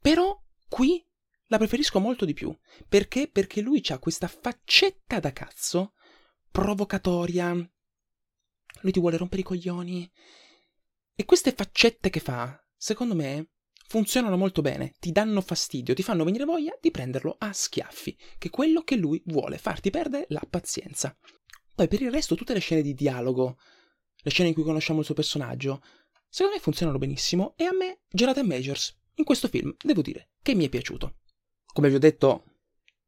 Però 0.00 0.38
qui 0.68 1.04
la 1.46 1.58
preferisco 1.58 1.98
molto 1.98 2.24
di 2.24 2.34
più. 2.34 2.56
Perché? 2.88 3.28
Perché 3.28 3.60
lui 3.60 3.82
ha 3.88 3.98
questa 3.98 4.28
faccetta 4.28 5.18
da 5.18 5.32
cazzo 5.32 5.94
provocatoria, 6.50 7.56
lui 8.80 8.92
ti 8.92 9.00
vuole 9.00 9.16
rompere 9.16 9.42
i 9.42 9.44
coglioni. 9.44 10.10
E 11.14 11.24
queste 11.24 11.52
faccette 11.52 12.10
che 12.10 12.20
fa, 12.20 12.62
secondo 12.76 13.14
me, 13.14 13.50
funzionano 13.86 14.36
molto 14.36 14.62
bene, 14.62 14.94
ti 14.98 15.12
danno 15.12 15.40
fastidio, 15.40 15.94
ti 15.94 16.02
fanno 16.02 16.24
venire 16.24 16.44
voglia 16.44 16.76
di 16.80 16.90
prenderlo 16.90 17.36
a 17.38 17.52
schiaffi, 17.52 18.16
che 18.38 18.48
è 18.48 18.50
quello 18.50 18.82
che 18.82 18.96
lui 18.96 19.22
vuole, 19.26 19.58
farti 19.58 19.90
perdere 19.90 20.26
la 20.28 20.42
pazienza. 20.48 21.16
Poi 21.74 21.88
per 21.88 22.02
il 22.02 22.10
resto 22.10 22.34
tutte 22.34 22.54
le 22.54 22.60
scene 22.60 22.82
di 22.82 22.94
dialogo, 22.94 23.58
le 24.16 24.30
scene 24.30 24.48
in 24.48 24.54
cui 24.54 24.62
conosciamo 24.62 25.00
il 25.00 25.04
suo 25.04 25.14
personaggio, 25.14 25.82
secondo 26.28 26.56
me 26.56 26.62
funzionano 26.62 26.98
benissimo 26.98 27.54
e 27.56 27.64
a 27.64 27.72
me 27.72 28.00
Jonathan 28.08 28.46
Majors 28.46 28.96
in 29.16 29.24
questo 29.24 29.48
film 29.48 29.74
devo 29.80 30.02
dire 30.02 30.30
che 30.42 30.54
mi 30.54 30.66
è 30.66 30.68
piaciuto. 30.68 31.18
Come 31.72 31.88
vi 31.88 31.94
ho 31.94 32.00
detto, 32.00 32.44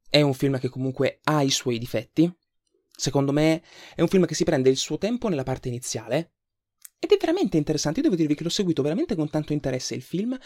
è 0.08 0.20
un 0.20 0.35
film 0.35 0.58
che 0.58 0.68
comunque 0.68 1.20
ha 1.25 1.42
i 1.42 1.50
suoi 1.50 1.78
difetti. 1.78 2.32
Secondo 2.96 3.32
me 3.32 3.62
è 3.94 4.00
un 4.00 4.08
film 4.08 4.24
che 4.24 4.34
si 4.34 4.44
prende 4.44 4.70
il 4.70 4.76
suo 4.76 4.98
tempo 4.98 5.28
nella 5.28 5.42
parte 5.42 5.68
iniziale, 5.68 6.32
ed 6.98 7.12
è 7.12 7.16
veramente 7.18 7.58
interessante, 7.58 8.00
io 8.00 8.06
devo 8.06 8.16
dirvi 8.16 8.34
che 8.34 8.42
l'ho 8.42 8.48
seguito 8.48 8.82
veramente 8.82 9.14
con 9.14 9.28
tanto 9.28 9.52
interesse 9.52 9.94
il 9.94 10.02
film. 10.02 10.36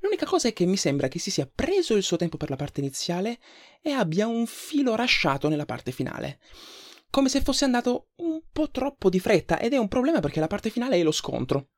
L'unica 0.00 0.26
cosa 0.26 0.48
è 0.48 0.52
che 0.52 0.66
mi 0.66 0.76
sembra 0.76 1.08
che 1.08 1.20
si 1.20 1.30
sia 1.30 1.50
preso 1.52 1.94
il 1.94 2.02
suo 2.02 2.16
tempo 2.16 2.36
per 2.36 2.50
la 2.50 2.56
parte 2.56 2.80
iniziale 2.80 3.38
e 3.80 3.92
abbia 3.92 4.26
un 4.26 4.44
filo 4.46 4.96
rasciato 4.96 5.48
nella 5.48 5.64
parte 5.64 5.92
finale. 5.92 6.40
Come 7.10 7.28
se 7.28 7.40
fosse 7.40 7.64
andato 7.64 8.10
un 8.16 8.42
po' 8.52 8.70
troppo 8.70 9.08
di 9.08 9.20
fretta 9.20 9.58
ed 9.60 9.72
è 9.72 9.76
un 9.76 9.88
problema 9.88 10.20
perché 10.20 10.40
la 10.40 10.46
parte 10.46 10.68
finale 10.70 10.96
è 10.96 11.02
lo 11.02 11.12
scontro. 11.12 11.70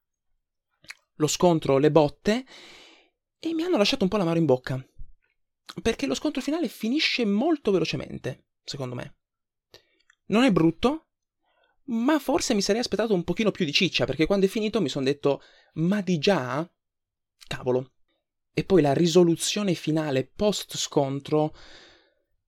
Lo 1.17 1.27
scontro, 1.27 1.79
le 1.79 1.91
botte 1.91 2.45
e 3.39 3.53
mi 3.53 3.63
hanno 3.63 3.77
lasciato 3.77 4.05
un 4.05 4.11
po' 4.11 4.17
l'amaro 4.17 4.39
in 4.39 4.47
bocca. 4.47 4.83
Perché 5.83 6.07
lo 6.07 6.15
scontro 6.15 6.41
finale 6.41 6.69
finisce 6.69 7.25
molto 7.25 7.71
velocemente, 7.71 8.47
secondo 8.65 8.95
me. 8.95 9.19
Non 10.33 10.45
è 10.45 10.51
brutto, 10.51 11.09
ma 11.85 12.19
forse 12.19 12.55
mi 12.55 12.63
sarei 12.63 12.81
aspettato 12.81 13.13
un 13.13 13.23
pochino 13.23 13.51
più 13.51 13.67
di 13.67 13.73
ciccia, 13.73 14.07
perché 14.07 14.25
quando 14.25 14.47
è 14.47 14.49
finito 14.49 14.81
mi 14.81 14.89
sono 14.89 15.05
detto, 15.05 15.43
ma 15.75 16.01
di 16.01 16.19
già? 16.19 16.69
Cavolo. 17.47 17.93
E 18.55 18.65
poi 18.65 18.81
la 18.81 18.95
risoluzione 18.95 19.75
finale 19.75 20.25
post 20.25 20.77
scontro, 20.79 21.55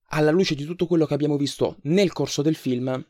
alla 0.09 0.31
luce 0.31 0.55
di 0.55 0.65
tutto 0.65 0.87
quello 0.87 1.05
che 1.05 1.13
abbiamo 1.13 1.37
visto 1.37 1.77
nel 1.83 2.11
corso 2.11 2.41
del 2.41 2.55
film, 2.55 3.07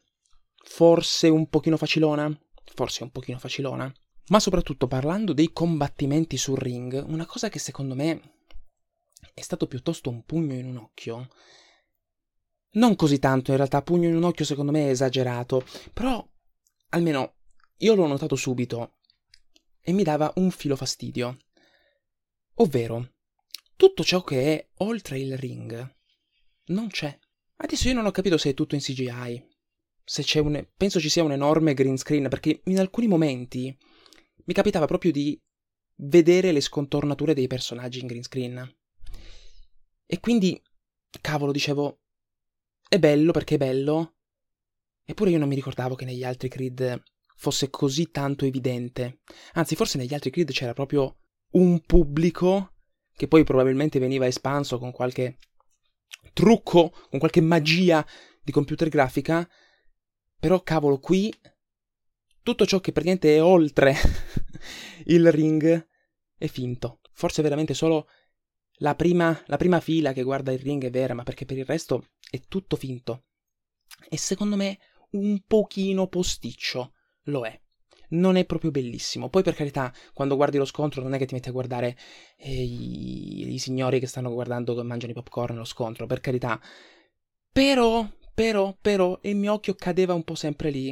forse 0.55 1.29
un 1.29 1.47
pochino 1.47 1.77
facilona, 1.77 2.29
forse 2.73 3.03
un 3.03 3.11
pochino 3.11 3.39
facilona. 3.39 3.93
Ma 4.27 4.39
soprattutto 4.41 4.87
parlando 4.87 5.31
dei 5.31 5.53
combattimenti 5.53 6.35
sul 6.35 6.57
ring, 6.57 7.01
una 7.07 7.25
cosa 7.25 7.47
che 7.47 7.59
secondo 7.59 7.95
me 7.95 8.39
è 9.33 9.41
stato 9.41 9.67
piuttosto 9.67 10.09
un 10.09 10.23
pugno 10.23 10.55
in 10.55 10.65
un 10.65 10.77
occhio 10.77 11.29
non 12.75 12.95
così 12.95 13.19
tanto, 13.19 13.51
in 13.51 13.57
realtà, 13.57 13.81
pugno 13.81 14.07
in 14.07 14.15
un 14.15 14.23
occhio 14.23 14.45
secondo 14.45 14.71
me 14.71 14.87
è 14.87 14.89
esagerato, 14.89 15.65
però 15.93 16.25
almeno 16.89 17.35
io 17.77 17.95
l'ho 17.95 18.07
notato 18.07 18.35
subito 18.35 18.97
e 19.81 19.91
mi 19.91 20.03
dava 20.03 20.31
un 20.35 20.49
filo 20.51 20.75
fastidio. 20.75 21.37
Ovvero, 22.55 23.13
tutto 23.75 24.03
ciò 24.03 24.23
che 24.23 24.53
è 24.53 24.67
oltre 24.77 25.19
il 25.19 25.37
ring 25.37 25.95
non 26.67 26.87
c'è. 26.87 27.17
Adesso 27.57 27.87
io 27.87 27.93
non 27.93 28.05
ho 28.05 28.11
capito 28.11 28.37
se 28.37 28.51
è 28.51 28.53
tutto 28.53 28.75
in 28.75 28.81
CGI, 28.81 29.55
se 30.03 30.23
c'è 30.23 30.39
un... 30.39 30.67
penso 30.75 30.99
ci 30.99 31.09
sia 31.09 31.23
un 31.23 31.31
enorme 31.31 31.73
green 31.73 31.97
screen, 31.97 32.29
perché 32.29 32.61
in 32.65 32.79
alcuni 32.79 33.07
momenti 33.07 33.75
mi 34.45 34.53
capitava 34.53 34.85
proprio 34.85 35.11
di 35.11 35.39
vedere 35.97 36.51
le 36.51 36.61
scontornature 36.61 37.33
dei 37.33 37.47
personaggi 37.47 37.99
in 37.99 38.07
green 38.07 38.23
screen. 38.23 38.75
E 40.05 40.19
quindi, 40.19 40.61
cavolo, 41.21 41.51
dicevo, 41.51 42.01
è 42.87 42.99
bello 42.99 43.31
perché 43.31 43.55
è 43.55 43.57
bello. 43.57 44.15
Eppure 45.03 45.29
io 45.29 45.37
non 45.37 45.47
mi 45.47 45.55
ricordavo 45.55 45.95
che 45.95 46.05
negli 46.05 46.23
altri 46.23 46.49
Creed 46.49 47.03
fosse 47.35 47.69
così 47.69 48.09
tanto 48.11 48.45
evidente. 48.45 49.19
Anzi, 49.53 49.75
forse 49.75 49.97
negli 49.97 50.13
altri 50.13 50.31
Creed 50.31 50.51
c'era 50.51 50.73
proprio 50.73 51.19
un 51.51 51.81
pubblico 51.81 52.73
che 53.15 53.27
poi 53.27 53.43
probabilmente 53.43 53.99
veniva 53.99 54.25
espanso 54.25 54.77
con 54.77 54.91
qualche 54.91 55.37
trucco, 56.33 56.91
con 57.09 57.19
qualche 57.19 57.41
magia 57.41 58.05
di 58.43 58.51
computer 58.51 58.89
grafica. 58.89 59.47
Però 60.39 60.61
cavolo, 60.61 60.99
qui 60.99 61.33
tutto 62.41 62.65
ciò 62.65 62.79
che 62.79 62.91
praticamente 62.91 63.35
è 63.35 63.43
oltre 63.43 63.95
il 65.05 65.31
ring 65.31 65.87
è 66.37 66.47
finto. 66.47 66.99
Forse 67.13 67.41
veramente 67.41 67.73
solo 67.73 68.07
la 68.79 68.95
prima, 68.95 69.41
la 69.47 69.57
prima 69.57 69.79
fila 69.79 70.13
che 70.13 70.23
guarda 70.23 70.51
il 70.51 70.59
ring 70.59 70.83
è 70.83 70.89
vera, 70.89 71.13
ma 71.13 71.23
perché 71.23 71.45
per 71.45 71.57
il 71.57 71.65
resto 71.65 72.09
è 72.29 72.41
tutto 72.47 72.75
finto. 72.75 73.25
E 74.09 74.17
secondo 74.17 74.55
me 74.55 74.77
un 75.11 75.41
pochino 75.45 76.07
posticcio 76.07 76.93
lo 77.23 77.45
è. 77.45 77.59
Non 78.09 78.35
è 78.35 78.45
proprio 78.45 78.71
bellissimo. 78.71 79.29
Poi, 79.29 79.43
per 79.43 79.55
carità, 79.55 79.91
quando 80.13 80.35
guardi 80.35 80.57
lo 80.57 80.65
scontro, 80.65 81.01
non 81.01 81.13
è 81.13 81.17
che 81.17 81.25
ti 81.25 81.33
metti 81.33 81.49
a 81.49 81.53
guardare 81.53 81.97
eh, 82.37 82.63
i, 82.63 83.53
i, 83.53 83.57
signori 83.57 83.99
che 83.99 84.07
stanno 84.07 84.31
guardando 84.31 84.75
che 84.75 84.83
mangiano 84.83 85.11
i 85.11 85.15
popcorn 85.15 85.57
lo 85.57 85.63
scontro, 85.63 86.05
per 86.05 86.19
carità. 86.19 86.59
Però, 87.51 88.07
però, 88.33 88.77
però, 88.79 89.19
il 89.23 89.35
mio 89.35 89.53
occhio 89.53 89.73
cadeva 89.73 90.13
un 90.13 90.23
po' 90.23 90.35
sempre 90.35 90.69
lì. 90.69 90.89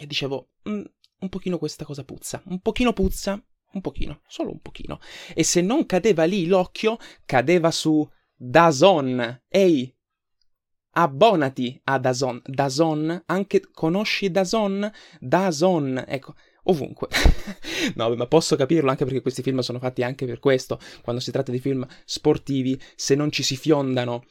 E 0.00 0.06
dicevo, 0.06 0.52
mm, 0.68 0.82
un 1.20 1.28
pochino 1.28 1.58
questa 1.58 1.84
cosa 1.84 2.04
puzza. 2.04 2.42
Un 2.46 2.60
pochino 2.60 2.92
puzza, 2.92 3.40
un 3.72 3.80
pochino, 3.80 4.22
solo 4.28 4.52
un 4.52 4.60
pochino. 4.60 4.98
E 5.34 5.44
se 5.44 5.60
non 5.60 5.84
cadeva 5.84 6.24
lì 6.24 6.46
l'occhio, 6.46 6.96
cadeva 7.26 7.70
su 7.70 8.08
Dazon. 8.34 9.42
Ehi, 9.48 9.94
abbonati 10.98 11.80
a 11.84 11.98
Dazon. 11.98 12.40
Dazon, 12.44 13.22
anche 13.26 13.62
conosci 13.72 14.30
Dazon? 14.30 14.90
Dazon, 15.20 16.04
ecco, 16.06 16.34
ovunque. 16.64 17.08
no, 17.94 18.14
ma 18.14 18.26
posso 18.26 18.56
capirlo 18.56 18.90
anche 18.90 19.04
perché 19.04 19.22
questi 19.22 19.42
film 19.42 19.60
sono 19.60 19.78
fatti 19.78 20.02
anche 20.02 20.26
per 20.26 20.40
questo. 20.40 20.78
Quando 21.02 21.22
si 21.22 21.30
tratta 21.30 21.52
di 21.52 21.60
film 21.60 21.86
sportivi, 22.04 22.80
se 22.96 23.14
non 23.14 23.30
ci 23.30 23.42
si 23.42 23.56
fiondano 23.56 24.24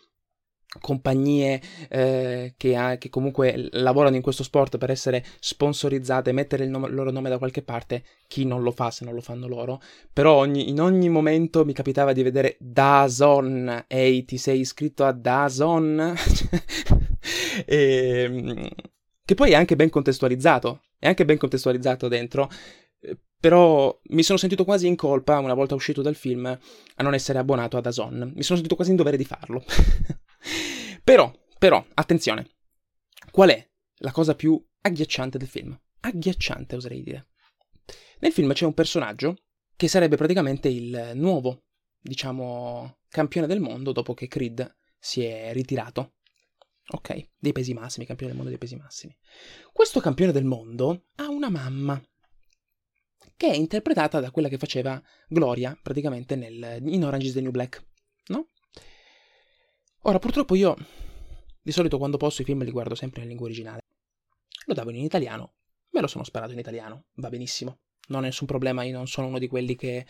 compagnie 0.79 1.61
eh, 1.89 2.53
che, 2.57 2.75
ha, 2.75 2.97
che, 2.97 3.09
comunque 3.09 3.69
lavorano 3.71 4.15
in 4.15 4.21
questo 4.21 4.43
sport 4.43 4.77
per 4.77 4.89
essere 4.89 5.23
sponsorizzate, 5.39 6.31
mettere 6.31 6.65
il, 6.65 6.69
nome, 6.69 6.87
il, 6.87 6.93
loro 6.93 7.11
nome 7.11 7.29
da 7.29 7.37
qualche 7.37 7.61
parte, 7.61 8.03
chi 8.27 8.45
non 8.45 8.61
lo 8.61 8.71
fa 8.71 8.91
se 8.91 9.05
non 9.05 9.13
lo 9.13 9.21
fanno 9.21 9.47
loro. 9.47 9.81
Però 10.11 10.33
ogni, 10.33 10.69
in 10.69 10.81
ogni 10.81 11.09
momento 11.09 11.65
mi 11.65 11.73
capitava 11.73 12.11
di 12.11 12.23
vedere 12.23 12.57
Dazon, 12.59 13.85
ehi 13.87 14.25
ti 14.25 14.37
sei 14.37 14.59
iscritto 14.59 15.05
a 15.05 15.11
Dazon? 15.11 16.15
e, 17.65 18.21
ehm, 18.23 18.69
che 19.23 19.35
poi 19.35 19.51
è 19.51 19.55
anche 19.55 19.75
ben 19.75 19.89
contestualizzato, 19.89 20.83
è 20.99 21.07
anche 21.07 21.25
ben 21.25 21.37
contestualizzato 21.37 22.07
dentro. 22.07 22.49
Eh, 22.99 23.17
però 23.39 23.97
mi 24.09 24.23
sono 24.23 24.37
sentito 24.37 24.63
quasi 24.65 24.87
in 24.87 24.95
colpa, 24.95 25.39
una 25.39 25.53
volta 25.53 25.75
uscito 25.75 26.01
dal 26.01 26.15
film, 26.15 26.45
a 26.45 27.03
non 27.03 27.13
essere 27.13 27.39
abbonato 27.39 27.77
a 27.77 27.81
Dazon. 27.81 28.31
Mi 28.35 28.43
sono 28.43 28.57
sentito 28.57 28.75
quasi 28.75 28.91
in 28.91 28.97
dovere 28.97 29.17
di 29.17 29.25
farlo. 29.25 29.63
Però, 31.03 31.31
però, 31.57 31.85
attenzione. 31.93 32.49
Qual 33.31 33.49
è 33.49 33.69
la 33.99 34.11
cosa 34.11 34.35
più 34.35 34.63
agghiacciante 34.81 35.37
del 35.37 35.47
film? 35.47 35.79
Agghiacciante, 36.01 36.75
oserei 36.75 37.03
dire. 37.03 37.27
Nel 38.19 38.31
film 38.31 38.53
c'è 38.53 38.65
un 38.65 38.73
personaggio 38.73 39.35
che 39.75 39.87
sarebbe 39.87 40.15
praticamente 40.15 40.69
il 40.69 41.11
nuovo, 41.15 41.65
diciamo, 41.99 42.99
campione 43.09 43.47
del 43.47 43.59
mondo 43.59 43.91
dopo 43.91 44.13
che 44.13 44.27
Creed 44.27 44.75
si 44.97 45.23
è 45.23 45.53
ritirato. 45.53 46.15
Ok, 46.89 47.31
dei 47.37 47.51
pesi 47.51 47.73
massimi, 47.73 48.05
campione 48.05 48.31
del 48.31 48.41
mondo 48.41 48.57
dei 48.57 48.65
pesi 48.65 48.75
massimi. 48.75 49.15
Questo 49.71 49.99
campione 49.99 50.31
del 50.31 50.45
mondo 50.45 51.07
ha 51.15 51.27
una 51.29 51.49
mamma 51.49 52.01
che 53.35 53.51
è 53.51 53.55
interpretata 53.55 54.19
da 54.19 54.31
quella 54.31 54.47
che 54.47 54.57
faceva 54.57 55.01
Gloria 55.27 55.77
praticamente 55.81 56.35
nel, 56.35 56.81
in 56.85 57.05
Orange 57.05 57.27
is 57.27 57.33
the 57.33 57.41
New 57.41 57.51
Black, 57.51 57.85
no? 58.27 58.49
Ora, 60.01 60.19
purtroppo 60.19 60.55
io 60.55 60.75
di 61.61 61.71
solito 61.71 61.97
quando 61.97 62.17
posso 62.17 62.41
i 62.41 62.45
film 62.45 62.63
li 62.63 62.71
guardo 62.71 62.95
sempre 62.95 63.21
in 63.21 63.27
lingua 63.27 63.47
originale. 63.47 63.81
Lo 64.65 64.73
davo 64.73 64.89
in 64.89 64.97
italiano, 64.97 65.55
me 65.91 66.01
lo 66.01 66.07
sono 66.07 66.23
sparato 66.23 66.53
in 66.53 66.59
italiano, 66.59 67.07
va 67.15 67.29
benissimo. 67.29 67.79
Non 68.07 68.21
ho 68.21 68.25
nessun 68.25 68.47
problema, 68.47 68.83
io 68.83 68.95
non 68.95 69.07
sono 69.07 69.27
uno 69.27 69.37
di 69.37 69.47
quelli 69.47 69.75
che 69.75 70.05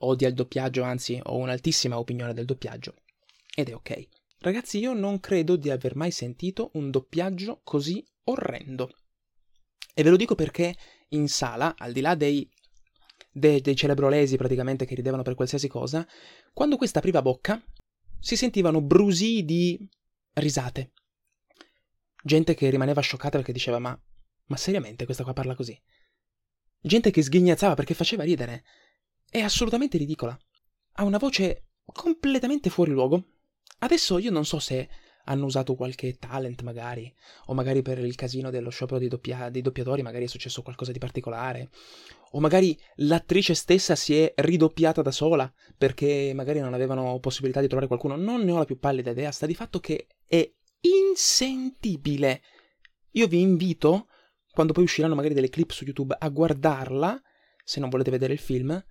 odia 0.00 0.28
il 0.28 0.34
doppiaggio, 0.34 0.82
anzi 0.82 1.18
ho 1.22 1.36
un'altissima 1.36 1.98
opinione 1.98 2.34
del 2.34 2.44
doppiaggio. 2.44 2.94
Ed 3.54 3.70
è 3.70 3.74
ok. 3.74 4.08
Ragazzi, 4.40 4.78
io 4.78 4.92
non 4.92 5.18
credo 5.18 5.56
di 5.56 5.70
aver 5.70 5.96
mai 5.96 6.10
sentito 6.10 6.70
un 6.74 6.90
doppiaggio 6.90 7.60
così 7.64 8.04
orrendo. 8.24 8.90
E 9.94 10.02
ve 10.02 10.10
lo 10.10 10.16
dico 10.16 10.34
perché 10.34 10.76
in 11.08 11.26
sala, 11.28 11.74
al 11.78 11.92
di 11.92 12.02
là 12.02 12.14
dei, 12.14 12.48
dei, 13.32 13.60
dei 13.60 13.74
celebrolesi 13.74 14.36
praticamente 14.36 14.84
che 14.84 14.94
ridevano 14.94 15.22
per 15.22 15.34
qualsiasi 15.34 15.68
cosa, 15.68 16.06
quando 16.52 16.76
questa 16.76 16.98
apriva 16.98 17.22
bocca, 17.22 17.60
si 18.18 18.36
sentivano 18.36 18.80
brusii 18.80 19.44
di 19.44 19.88
risate. 20.34 20.92
Gente 22.22 22.54
che 22.54 22.70
rimaneva 22.70 23.00
scioccata 23.00 23.36
perché 23.36 23.52
diceva 23.52 23.78
ma, 23.78 23.98
ma 24.46 24.56
seriamente 24.56 25.04
questa 25.04 25.24
qua 25.24 25.32
parla 25.32 25.54
così? 25.54 25.80
Gente 26.80 27.10
che 27.10 27.22
sghignazzava 27.22 27.74
perché 27.74 27.94
faceva 27.94 28.24
ridere. 28.24 28.64
È 29.28 29.40
assolutamente 29.40 29.98
ridicola. 29.98 30.38
Ha 30.92 31.04
una 31.04 31.18
voce 31.18 31.68
completamente 31.84 32.70
fuori 32.70 32.92
luogo. 32.92 33.24
Adesso 33.78 34.18
io 34.18 34.30
non 34.30 34.44
so 34.44 34.58
se 34.58 34.88
hanno 35.28 35.44
usato 35.44 35.74
qualche 35.74 36.18
talent 36.18 36.62
magari, 36.62 37.12
o 37.46 37.54
magari 37.54 37.82
per 37.82 37.98
il 37.98 38.14
casino 38.14 38.50
dello 38.50 38.70
sciopero 38.70 38.98
dei, 38.98 39.08
doppia- 39.08 39.50
dei 39.50 39.62
doppiatori 39.62 40.02
magari 40.02 40.24
è 40.24 40.28
successo 40.28 40.62
qualcosa 40.62 40.90
di 40.90 40.98
particolare, 40.98 41.70
o 42.32 42.40
magari 42.40 42.78
l'attrice 42.96 43.54
stessa 43.54 43.94
si 43.94 44.18
è 44.18 44.32
ridoppiata 44.36 45.02
da 45.02 45.10
sola 45.10 45.50
perché 45.76 46.32
magari 46.34 46.60
non 46.60 46.74
avevano 46.74 47.18
possibilità 47.20 47.60
di 47.60 47.66
trovare 47.66 47.88
qualcuno, 47.88 48.16
non 48.16 48.42
ne 48.42 48.52
ho 48.52 48.58
la 48.58 48.64
più 48.64 48.78
pallida 48.78 49.10
idea, 49.10 49.30
sta 49.30 49.46
di 49.46 49.54
fatto 49.54 49.80
che 49.80 50.06
è 50.26 50.50
insentibile. 50.80 52.42
Io 53.12 53.26
vi 53.26 53.40
invito, 53.40 54.08
quando 54.52 54.72
poi 54.72 54.84
usciranno 54.84 55.14
magari 55.14 55.34
delle 55.34 55.50
clip 55.50 55.70
su 55.70 55.84
YouTube, 55.84 56.16
a 56.18 56.28
guardarla, 56.28 57.20
se 57.64 57.80
non 57.80 57.90
volete 57.90 58.10
vedere 58.10 58.32
il 58.32 58.38
film, 58.38 58.82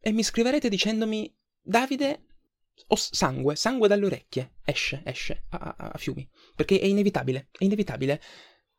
e 0.00 0.12
mi 0.12 0.22
scriverete 0.22 0.68
dicendomi, 0.68 1.32
Davide, 1.64 2.24
ho 2.86 2.96
sangue, 2.96 3.56
sangue 3.56 3.88
dalle 3.88 4.06
orecchie, 4.06 4.54
esce, 4.64 5.02
esce, 5.04 5.44
a, 5.50 5.74
a, 5.76 5.90
a 5.92 5.98
fiumi, 5.98 6.28
perché 6.54 6.78
è 6.78 6.86
inevitabile, 6.86 7.48
è 7.50 7.64
inevitabile, 7.64 8.20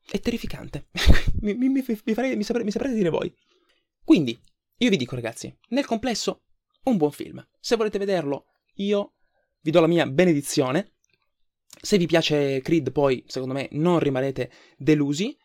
è 0.06 0.20
terrificante, 0.20 0.88
mi, 1.42 1.54
mi, 1.56 1.70
mi, 1.70 1.82
farei, 1.82 2.36
mi, 2.36 2.44
saprete, 2.44 2.66
mi 2.66 2.72
saprete 2.72 2.96
dire 2.96 3.10
voi. 3.10 3.34
Quindi, 4.04 4.40
io 4.78 4.90
vi 4.90 4.98
dico 4.98 5.16
ragazzi, 5.16 5.56
nel 5.70 5.86
complesso, 5.86 6.44
un 6.84 6.98
buon 6.98 7.12
film. 7.12 7.46
Se 7.60 7.76
volete 7.76 7.98
vederlo, 7.98 8.48
io 8.76 9.14
vi 9.62 9.72
do 9.72 9.80
la 9.80 9.88
mia 9.88 10.06
benedizione. 10.06 10.96
Se 11.82 11.98
vi 11.98 12.06
piace 12.06 12.62
Creed, 12.62 12.92
poi, 12.92 13.24
secondo 13.28 13.54
me, 13.54 13.70
non 13.72 14.00
rimarrete 14.00 14.52
delusi. 14.78 15.36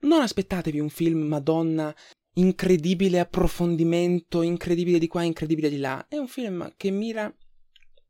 Non 0.00 0.20
aspettatevi 0.20 0.78
un 0.78 0.88
film 0.88 1.22
Madonna 1.22 1.94
incredibile 2.34 3.18
approfondimento, 3.18 4.42
incredibile 4.42 4.98
di 4.98 5.08
qua, 5.08 5.22
incredibile 5.22 5.68
di 5.68 5.78
là. 5.78 6.06
È 6.08 6.16
un 6.16 6.28
film 6.28 6.72
che 6.76 6.90
mira 6.90 7.32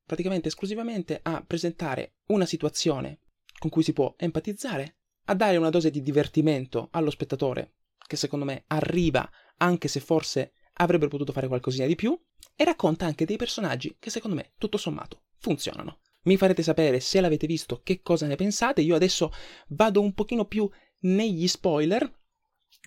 praticamente 0.09 0.49
esclusivamente 0.49 1.21
a 1.23 1.45
presentare 1.47 2.15
una 2.29 2.47
situazione 2.47 3.21
con 3.59 3.69
cui 3.69 3.83
si 3.83 3.93
può 3.93 4.15
empatizzare, 4.17 4.97
a 5.27 5.35
dare 5.35 5.59
una 5.59 5.69
dose 5.69 5.91
di 5.91 6.01
divertimento 6.01 6.89
allo 6.93 7.11
spettatore, 7.11 7.75
che 8.07 8.17
secondo 8.17 8.47
me 8.47 8.65
arriva 8.69 9.31
anche 9.59 9.87
se 9.87 10.01
forse 10.01 10.53
avrebbero 10.75 11.11
potuto 11.11 11.33
fare 11.33 11.47
qualcosina 11.47 11.85
di 11.85 11.95
più, 11.95 12.19
e 12.57 12.65
racconta 12.65 13.05
anche 13.05 13.27
dei 13.27 13.37
personaggi 13.37 13.97
che 13.99 14.09
secondo 14.09 14.35
me, 14.35 14.53
tutto 14.57 14.79
sommato, 14.79 15.25
funzionano. 15.37 16.01
Mi 16.23 16.39
farete 16.39 16.63
sapere 16.63 17.01
se 17.01 17.21
l'avete 17.21 17.47
visto 17.47 17.83
che 17.83 18.01
cosa 18.01 18.27
ne 18.27 18.37
pensate, 18.37 18.81
io 18.81 18.95
adesso 18.95 19.31
vado 19.69 20.01
un 20.01 20.15
pochino 20.15 20.47
più 20.47 20.69
negli 21.01 21.47
spoiler, 21.47 22.11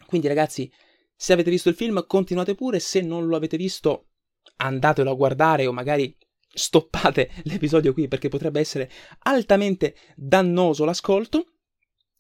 quindi 0.07 0.27
ragazzi, 0.27 0.71
se 1.15 1.33
avete 1.33 1.51
visto 1.51 1.69
il 1.69 1.75
film 1.75 2.03
continuate 2.07 2.55
pure, 2.55 2.79
se 2.79 3.01
non 3.01 3.27
lo 3.27 3.35
avete 3.35 3.57
visto 3.57 4.07
andatelo 4.55 5.11
a 5.11 5.15
guardare 5.15 5.67
o 5.67 5.71
magari 5.71 6.17
stoppate 6.53 7.31
l'episodio 7.45 7.93
qui 7.93 8.07
perché 8.07 8.29
potrebbe 8.29 8.59
essere 8.59 8.89
altamente 9.19 9.95
dannoso 10.15 10.85
l'ascolto. 10.85 11.45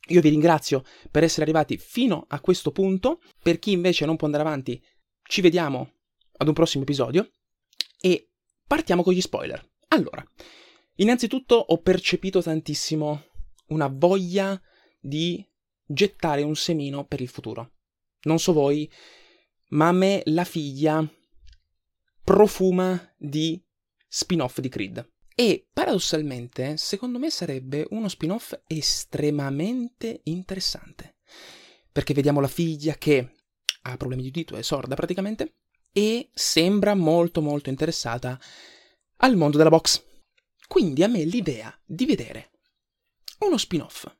Io 0.07 0.21
vi 0.21 0.29
ringrazio 0.29 0.83
per 1.09 1.23
essere 1.23 1.43
arrivati 1.43 1.77
fino 1.77 2.25
a 2.27 2.39
questo 2.39 2.71
punto. 2.71 3.21
Per 3.41 3.59
chi 3.59 3.71
invece 3.71 4.05
non 4.05 4.15
può 4.15 4.25
andare 4.25 4.45
avanti, 4.45 4.81
ci 5.23 5.41
vediamo 5.41 5.93
ad 6.37 6.47
un 6.47 6.53
prossimo 6.53 6.83
episodio 6.83 7.29
e 7.99 8.29
partiamo 8.67 9.03
con 9.03 9.13
gli 9.13 9.21
spoiler. 9.21 9.63
Allora, 9.89 10.25
innanzitutto 10.95 11.55
ho 11.55 11.77
percepito 11.81 12.41
tantissimo 12.41 13.25
una 13.67 13.87
voglia 13.87 14.59
di 14.99 15.45
gettare 15.85 16.41
un 16.41 16.55
semino 16.55 17.05
per 17.05 17.21
il 17.21 17.27
futuro. 17.27 17.73
Non 18.23 18.39
so 18.39 18.53
voi, 18.53 18.89
ma 19.69 19.89
a 19.89 19.93
me 19.93 20.21
la 20.25 20.43
figlia 20.43 21.07
profuma 22.23 23.13
di 23.17 23.61
spin-off 24.13 24.59
di 24.59 24.67
Creed. 24.67 25.09
E 25.33 25.69
paradossalmente, 25.71 26.75
secondo 26.75 27.17
me 27.17 27.29
sarebbe 27.29 27.87
uno 27.91 28.09
spin-off 28.09 28.59
estremamente 28.67 30.19
interessante. 30.25 31.15
Perché 31.89 32.13
vediamo 32.13 32.41
la 32.41 32.49
figlia 32.49 32.95
che 32.95 33.31
ha 33.83 33.97
problemi 33.97 34.23
di 34.23 34.27
udito, 34.27 34.57
è 34.57 34.61
sorda 34.61 34.95
praticamente, 34.95 35.55
e 35.93 36.29
sembra 36.33 36.93
molto 36.93 37.41
molto 37.41 37.69
interessata 37.69 38.39
al 39.17 39.37
mondo 39.37 39.57
della 39.57 39.69
box. 39.69 40.03
Quindi 40.67 41.03
a 41.03 41.07
me 41.07 41.23
l'idea 41.23 41.73
di 41.85 42.05
vedere 42.05 42.51
uno 43.39 43.57
spin-off 43.57 44.13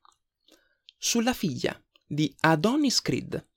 sulla 0.97 1.34
figlia 1.34 1.80
di 2.06 2.34
Adonis 2.39 3.01
Creed 3.01 3.49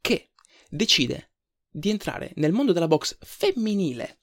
che 0.00 0.32
decide 0.68 1.32
di 1.68 1.90
entrare 1.90 2.32
nel 2.36 2.52
mondo 2.52 2.72
della 2.72 2.88
box 2.88 3.16
femminile 3.20 4.18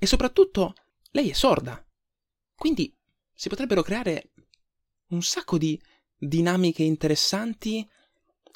e 0.00 0.06
soprattutto 0.06 0.72
lei 1.10 1.28
è 1.28 1.34
sorda. 1.34 1.86
Quindi 2.54 2.92
si 3.34 3.50
potrebbero 3.50 3.82
creare 3.82 4.32
un 5.08 5.22
sacco 5.22 5.58
di 5.58 5.80
dinamiche 6.16 6.82
interessanti 6.82 7.86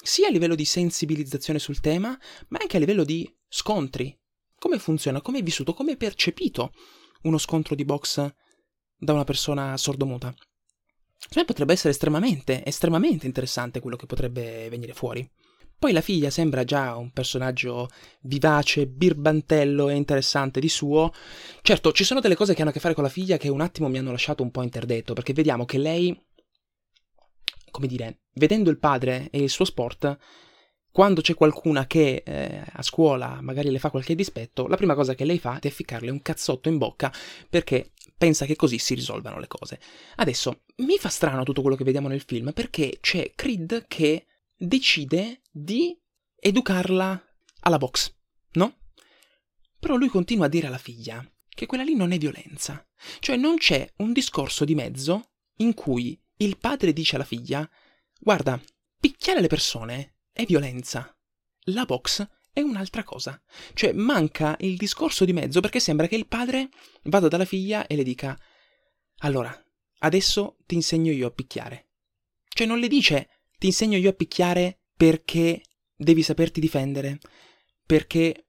sia 0.01 0.27
a 0.27 0.31
livello 0.31 0.55
di 0.55 0.65
sensibilizzazione 0.65 1.59
sul 1.59 1.79
tema, 1.79 2.17
ma 2.47 2.57
anche 2.59 2.77
a 2.77 2.79
livello 2.79 3.03
di 3.03 3.31
scontri. 3.47 4.17
Come 4.57 4.79
funziona, 4.79 5.21
come 5.21 5.39
è 5.39 5.43
vissuto, 5.43 5.73
come 5.73 5.93
è 5.93 5.97
percepito 5.97 6.73
uno 7.23 7.37
scontro 7.37 7.75
di 7.75 7.85
box 7.85 8.33
da 8.97 9.13
una 9.13 9.23
persona 9.23 9.77
sordomuta. 9.77 10.33
Secondo 11.17 11.39
me 11.39 11.45
potrebbe 11.45 11.73
essere 11.73 11.91
estremamente, 11.91 12.65
estremamente 12.65 13.27
interessante 13.27 13.79
quello 13.79 13.97
che 13.97 14.07
potrebbe 14.07 14.67
venire 14.69 14.93
fuori. 14.93 15.27
Poi 15.77 15.91
la 15.91 16.01
figlia 16.01 16.29
sembra 16.29 16.63
già 16.63 16.95
un 16.95 17.11
personaggio 17.11 17.89
vivace, 18.21 18.87
birbantello 18.87 19.89
e 19.89 19.95
interessante 19.95 20.59
di 20.59 20.69
suo. 20.69 21.11
Certo, 21.61 21.91
ci 21.91 22.03
sono 22.03 22.21
delle 22.21 22.35
cose 22.35 22.53
che 22.53 22.61
hanno 22.61 22.69
a 22.69 22.73
che 22.73 22.79
fare 22.79 22.93
con 22.93 23.03
la 23.03 23.09
figlia 23.09 23.37
che 23.37 23.49
un 23.49 23.61
attimo 23.61 23.89
mi 23.89 23.97
hanno 23.97 24.11
lasciato 24.11 24.41
un 24.41 24.51
po' 24.51 24.63
interdetto, 24.63 25.13
perché 25.13 25.33
vediamo 25.33 25.65
che 25.65 25.77
lei, 25.77 26.17
come 27.69 27.87
dire, 27.87 28.21
vedendo 28.33 28.69
il 28.69 28.79
padre 28.79 29.27
e 29.31 29.43
il 29.43 29.49
suo 29.49 29.65
sport, 29.65 30.17
quando 30.95 31.19
c'è 31.19 31.33
qualcuna 31.33 31.87
che 31.87 32.23
eh, 32.25 32.63
a 32.71 32.81
scuola 32.81 33.39
magari 33.41 33.69
le 33.69 33.79
fa 33.79 33.89
qualche 33.89 34.15
dispetto, 34.15 34.65
la 34.67 34.77
prima 34.77 34.95
cosa 34.95 35.13
che 35.13 35.25
lei 35.25 35.39
fa 35.39 35.59
è 35.59 35.69
ficcarle 35.69 36.09
un 36.09 36.21
cazzotto 36.21 36.69
in 36.69 36.77
bocca 36.77 37.11
perché 37.49 37.91
pensa 38.17 38.45
che 38.45 38.55
così 38.55 38.77
si 38.77 38.93
risolvano 38.93 39.37
le 39.37 39.47
cose. 39.47 39.77
Adesso, 40.15 40.61
mi 40.77 40.97
fa 40.97 41.09
strano 41.09 41.43
tutto 41.43 41.59
quello 41.59 41.75
che 41.75 41.83
vediamo 41.83 42.07
nel 42.07 42.21
film 42.21 42.53
perché 42.53 42.99
c'è 43.01 43.33
Creed 43.35 43.87
che 43.89 44.25
decide 44.55 45.41
di 45.57 45.97
educarla 46.35 47.25
alla 47.61 47.77
box, 47.77 48.13
no? 48.53 48.77
Però 49.79 49.95
lui 49.95 50.09
continua 50.09 50.47
a 50.47 50.49
dire 50.49 50.67
alla 50.67 50.77
figlia 50.77 51.25
che 51.47 51.65
quella 51.65 51.83
lì 51.83 51.95
non 51.95 52.11
è 52.11 52.17
violenza. 52.17 52.85
Cioè 53.19 53.37
non 53.37 53.55
c'è 53.55 53.89
un 53.97 54.11
discorso 54.11 54.65
di 54.65 54.75
mezzo 54.75 55.31
in 55.59 55.73
cui 55.73 56.21
il 56.37 56.57
padre 56.57 56.91
dice 56.91 57.15
alla 57.15 57.23
figlia 57.23 57.67
guarda, 58.19 58.61
picchiare 58.99 59.39
le 59.39 59.47
persone 59.47 60.17
è 60.33 60.43
violenza. 60.43 61.17
La 61.67 61.85
box 61.85 62.27
è 62.51 62.59
un'altra 62.59 63.05
cosa. 63.05 63.41
Cioè 63.73 63.93
manca 63.93 64.57
il 64.59 64.75
discorso 64.75 65.23
di 65.23 65.31
mezzo 65.31 65.61
perché 65.61 65.79
sembra 65.79 66.07
che 66.07 66.17
il 66.17 66.27
padre 66.27 66.67
vada 67.03 67.29
dalla 67.29 67.45
figlia 67.45 67.87
e 67.87 67.95
le 67.95 68.03
dica 68.03 68.37
allora, 69.19 69.57
adesso 69.99 70.57
ti 70.65 70.75
insegno 70.75 71.13
io 71.13 71.27
a 71.27 71.31
picchiare. 71.31 71.91
Cioè 72.49 72.67
non 72.67 72.79
le 72.79 72.89
dice 72.89 73.29
ti 73.57 73.67
insegno 73.67 73.97
io 73.97 74.09
a 74.09 74.13
picchiare 74.13 74.79
perché 74.95 75.61
devi 75.95 76.23
saperti 76.23 76.59
difendere, 76.59 77.19
perché 77.85 78.47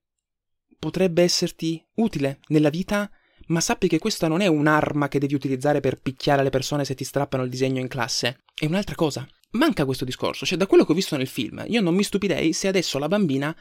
potrebbe 0.79 1.23
esserti 1.23 1.85
utile 1.95 2.41
nella 2.49 2.71
vita, 2.71 3.11
ma 3.49 3.61
sappi 3.61 3.89
che 3.89 3.99
questa 3.99 4.29
non 4.29 4.41
è 4.41 4.47
un'arma 4.47 5.09
che 5.09 5.19
devi 5.19 5.35
utilizzare 5.35 5.81
per 5.81 6.01
picchiare 6.01 6.43
le 6.43 6.51
persone 6.51 6.85
se 6.85 6.95
ti 6.95 7.05
strappano 7.05 7.45
il 7.45 7.51
disegno 7.51 7.81
in 7.81 7.89
classe. 7.89 8.45
È 8.55 8.67
un'altra 8.67 8.95
cosa 8.95 9.27
manca 9.57 9.85
questo 9.85 10.05
discorso, 10.05 10.47
cioè 10.47 10.59
da 10.59 10.67
quello 10.67 10.85
che 10.85 10.93
ho 10.93 10.95
visto 10.95 11.17
nel 11.17 11.27
film, 11.27 11.65
io 11.67 11.81
non 11.81 11.95
mi 11.95 12.03
stupirei 12.03 12.53
se 12.53 12.69
adesso 12.69 12.99
la 12.99 13.09
bambina 13.09 13.55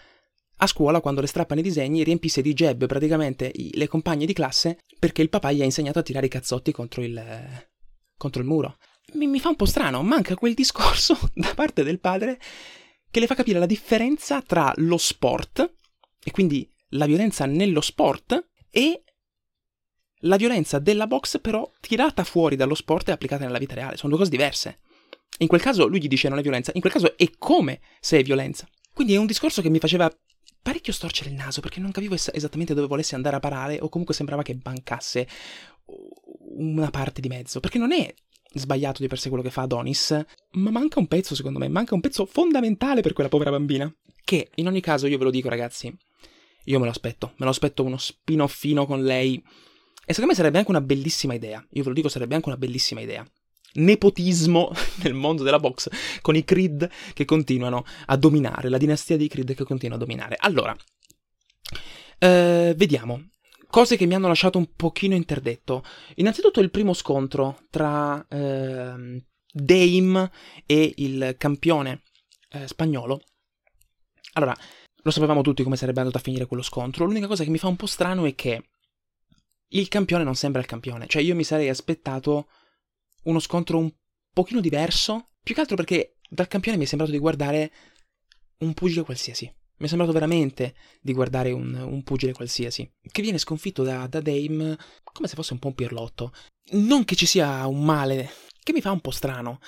a 0.57 0.67
scuola 0.67 1.01
quando 1.01 1.21
le 1.21 1.27
strappano 1.27 1.59
i 1.59 1.63
disegni 1.63 2.03
riempisse 2.03 2.41
di 2.41 2.53
jab 2.53 2.85
praticamente 2.85 3.51
le 3.53 3.87
compagne 3.87 4.25
di 4.25 4.33
classe 4.33 4.79
perché 4.97 5.21
il 5.21 5.29
papà 5.29 5.51
gli 5.51 5.61
ha 5.61 5.65
insegnato 5.65 5.99
a 5.99 6.03
tirare 6.03 6.27
i 6.27 6.29
cazzotti 6.29 6.71
contro 6.71 7.03
il, 7.03 7.21
contro 8.17 8.41
il 8.41 8.47
muro. 8.47 8.77
Mi, 9.13 9.27
mi 9.27 9.39
fa 9.39 9.49
un 9.49 9.55
po' 9.55 9.65
strano, 9.65 10.01
manca 10.03 10.35
quel 10.35 10.53
discorso 10.53 11.17
da 11.33 11.53
parte 11.53 11.83
del 11.83 11.99
padre 11.99 12.39
che 13.09 13.19
le 13.19 13.27
fa 13.27 13.35
capire 13.35 13.59
la 13.59 13.65
differenza 13.65 14.41
tra 14.41 14.73
lo 14.77 14.97
sport 14.97 15.75
e 16.23 16.31
quindi 16.31 16.69
la 16.89 17.05
violenza 17.05 17.45
nello 17.45 17.81
sport 17.81 18.49
e 18.69 19.03
la 20.19 20.37
violenza 20.37 20.79
della 20.79 21.07
box 21.07 21.39
però 21.39 21.69
tirata 21.79 22.23
fuori 22.23 22.55
dallo 22.55 22.75
sport 22.75 23.09
e 23.09 23.11
applicata 23.11 23.45
nella 23.45 23.57
vita 23.57 23.75
reale. 23.75 23.97
Sono 23.97 24.09
due 24.09 24.19
cose 24.19 24.31
diverse. 24.31 24.79
In 25.39 25.47
quel 25.47 25.61
caso 25.61 25.87
lui 25.87 26.01
gli 26.01 26.07
dice 26.07 26.29
non 26.29 26.39
è 26.39 26.41
violenza, 26.41 26.71
in 26.73 26.81
quel 26.81 26.93
caso 26.93 27.17
è 27.17 27.29
come 27.37 27.79
se 27.99 28.19
è 28.19 28.23
violenza. 28.23 28.67
Quindi 28.93 29.13
è 29.13 29.17
un 29.17 29.25
discorso 29.25 29.61
che 29.61 29.69
mi 29.69 29.79
faceva 29.79 30.11
parecchio 30.61 30.93
storcere 30.93 31.29
il 31.29 31.35
naso 31.35 31.61
perché 31.61 31.79
non 31.79 31.91
capivo 31.91 32.15
es- 32.15 32.31
esattamente 32.33 32.73
dove 32.73 32.87
volesse 32.87 33.15
andare 33.15 33.35
a 33.35 33.39
parare 33.39 33.79
o 33.81 33.89
comunque 33.89 34.15
sembrava 34.15 34.41
che 34.41 34.57
mancasse 34.63 35.27
una 36.57 36.89
parte 36.89 37.21
di 37.21 37.27
mezzo. 37.27 37.59
Perché 37.59 37.77
non 37.77 37.91
è 37.91 38.11
sbagliato 38.55 39.01
di 39.01 39.07
per 39.07 39.19
sé 39.19 39.29
quello 39.29 39.43
che 39.43 39.51
fa 39.51 39.63
Adonis, 39.63 40.25
ma 40.51 40.71
manca 40.71 40.99
un 40.99 41.07
pezzo 41.07 41.35
secondo 41.35 41.59
me, 41.59 41.67
manca 41.67 41.93
un 41.93 42.01
pezzo 42.01 42.25
fondamentale 42.25 43.01
per 43.01 43.13
quella 43.13 43.29
povera 43.29 43.51
bambina. 43.51 43.93
Che 44.23 44.49
in 44.55 44.67
ogni 44.67 44.81
caso 44.81 45.05
io 45.05 45.17
ve 45.17 45.25
lo 45.25 45.29
dico 45.29 45.49
ragazzi, 45.49 45.95
io 46.63 46.79
me 46.79 46.85
lo 46.85 46.91
aspetto, 46.91 47.33
me 47.37 47.45
lo 47.45 47.51
aspetto 47.51 47.83
uno 47.83 47.97
spin-offino 47.97 48.85
con 48.85 49.03
lei. 49.03 49.35
E 50.07 50.13
secondo 50.13 50.31
me 50.31 50.35
sarebbe 50.35 50.57
anche 50.57 50.71
una 50.71 50.81
bellissima 50.81 51.33
idea, 51.33 51.63
io 51.71 51.83
ve 51.83 51.89
lo 51.89 51.95
dico 51.95 52.09
sarebbe 52.09 52.35
anche 52.35 52.49
una 52.49 52.57
bellissima 52.57 53.01
idea 53.01 53.27
nepotismo 53.75 54.71
nel 55.03 55.13
mondo 55.13 55.43
della 55.43 55.59
box 55.59 55.89
con 56.21 56.35
i 56.35 56.43
Creed 56.43 56.89
che 57.13 57.25
continuano 57.25 57.85
a 58.05 58.15
dominare, 58.15 58.69
la 58.69 58.77
dinastia 58.77 59.17
dei 59.17 59.27
Creed 59.27 59.53
che 59.53 59.63
continua 59.63 59.97
a 59.97 59.99
dominare. 59.99 60.37
Allora, 60.39 60.75
eh, 62.19 62.73
vediamo. 62.75 63.29
Cose 63.75 63.97
che 63.97 64.05
mi 64.05 64.15
hanno 64.15 64.29
lasciato 64.29 64.57
un 64.57 64.73
pochino 64.73 65.15
interdetto. 65.15 65.83
Innanzitutto 66.15 66.61
il 66.61 66.71
primo 66.71 66.93
scontro 66.93 67.65
tra 67.69 68.25
eh, 68.25 69.21
Dame 69.51 70.31
e 70.65 70.93
il 70.95 71.35
campione 71.37 72.03
eh, 72.51 72.69
spagnolo. 72.69 73.21
Allora, 74.35 74.55
lo 74.95 75.11
sapevamo 75.11 75.41
tutti 75.41 75.61
come 75.61 75.75
sarebbe 75.75 75.99
andato 75.99 76.15
a 76.19 76.21
finire 76.21 76.45
quello 76.45 76.63
scontro. 76.63 77.03
L'unica 77.03 77.27
cosa 77.27 77.43
che 77.43 77.49
mi 77.49 77.57
fa 77.57 77.67
un 77.67 77.75
po' 77.75 77.85
strano 77.85 78.23
è 78.23 78.33
che 78.33 78.63
il 79.71 79.89
campione 79.89 80.23
non 80.23 80.35
sembra 80.35 80.61
il 80.61 80.67
campione. 80.67 81.07
Cioè, 81.07 81.21
io 81.21 81.35
mi 81.35 81.43
sarei 81.43 81.67
aspettato 81.67 82.47
uno 83.23 83.39
scontro 83.39 83.77
un 83.77 83.93
pochino 84.31 84.61
diverso. 84.61 85.31
Più 85.43 85.53
che 85.53 85.59
altro 85.59 85.75
perché 85.75 86.15
dal 86.29 86.47
campione 86.47 86.77
mi 86.77 86.85
è 86.85 86.87
sembrato 86.87 87.11
di 87.11 87.19
guardare 87.19 87.73
un 88.59 88.73
pugile 88.73 89.03
qualsiasi. 89.03 89.53
Mi 89.77 89.85
è 89.85 89.89
sembrato 89.89 90.13
veramente 90.13 90.75
di 91.01 91.13
guardare 91.13 91.51
un, 91.51 91.73
un 91.73 92.03
pugile 92.03 92.33
qualsiasi. 92.33 92.89
Che 93.01 93.21
viene 93.21 93.37
sconfitto 93.37 93.83
da, 93.83 94.07
da 94.07 94.21
Dame 94.21 94.77
come 95.03 95.27
se 95.27 95.35
fosse 95.35 95.53
un 95.53 95.59
po' 95.59 95.67
un 95.67 95.75
pirlotto. 95.75 96.33
Non 96.71 97.05
che 97.05 97.15
ci 97.15 97.25
sia 97.25 97.65
un 97.67 97.83
male, 97.83 98.29
che 98.63 98.73
mi 98.73 98.81
fa 98.81 98.91
un 98.91 99.01
po' 99.01 99.11
strano. 99.11 99.59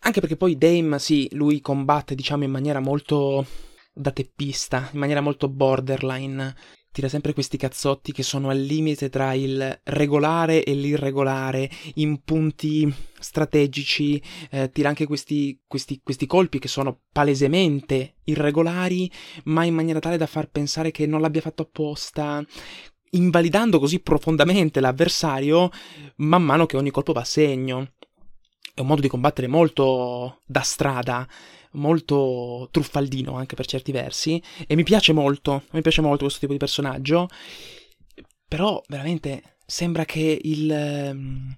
Anche 0.00 0.20
perché 0.20 0.36
poi 0.36 0.56
Dame, 0.56 0.98
sì, 0.98 1.28
lui 1.32 1.60
combatte, 1.60 2.14
diciamo, 2.14 2.44
in 2.44 2.50
maniera 2.50 2.80
molto 2.80 3.46
da 3.92 4.10
teppista, 4.10 4.88
in 4.92 4.98
maniera 4.98 5.20
molto 5.20 5.48
borderline 5.48 6.54
tira 6.92 7.08
sempre 7.08 7.32
questi 7.32 7.56
cazzotti 7.56 8.12
che 8.12 8.22
sono 8.22 8.48
al 8.48 8.60
limite 8.60 9.08
tra 9.08 9.32
il 9.34 9.80
regolare 9.84 10.64
e 10.64 10.74
l'irregolare, 10.74 11.70
in 11.94 12.22
punti 12.22 12.92
strategici, 13.18 14.20
eh, 14.50 14.70
tira 14.70 14.88
anche 14.88 15.06
questi, 15.06 15.60
questi, 15.66 16.00
questi 16.02 16.26
colpi 16.26 16.58
che 16.58 16.68
sono 16.68 17.02
palesemente 17.12 18.16
irregolari, 18.24 19.10
ma 19.44 19.64
in 19.64 19.74
maniera 19.74 20.00
tale 20.00 20.16
da 20.16 20.26
far 20.26 20.50
pensare 20.50 20.90
che 20.90 21.06
non 21.06 21.20
l'abbia 21.20 21.40
fatto 21.40 21.62
apposta, 21.62 22.44
invalidando 23.10 23.78
così 23.78 24.00
profondamente 24.00 24.80
l'avversario 24.80 25.70
man 26.16 26.42
mano 26.42 26.66
che 26.66 26.76
ogni 26.76 26.90
colpo 26.90 27.12
va 27.12 27.20
a 27.20 27.24
segno. 27.24 27.92
È 28.80 28.82
un 28.82 28.88
modo 28.88 29.02
di 29.02 29.08
combattere 29.08 29.46
molto 29.46 30.40
da 30.46 30.62
strada 30.62 31.28
molto 31.72 32.66
truffaldino 32.70 33.36
anche 33.36 33.54
per 33.54 33.66
certi 33.66 33.92
versi 33.92 34.42
e 34.66 34.74
mi 34.74 34.84
piace 34.84 35.12
molto, 35.12 35.64
mi 35.72 35.82
piace 35.82 36.00
molto 36.00 36.22
questo 36.22 36.40
tipo 36.40 36.52
di 36.52 36.58
personaggio, 36.58 37.28
però 38.48 38.82
veramente 38.88 39.58
sembra 39.66 40.06
che 40.06 40.40
il, 40.42 40.72
ehm, 40.72 41.56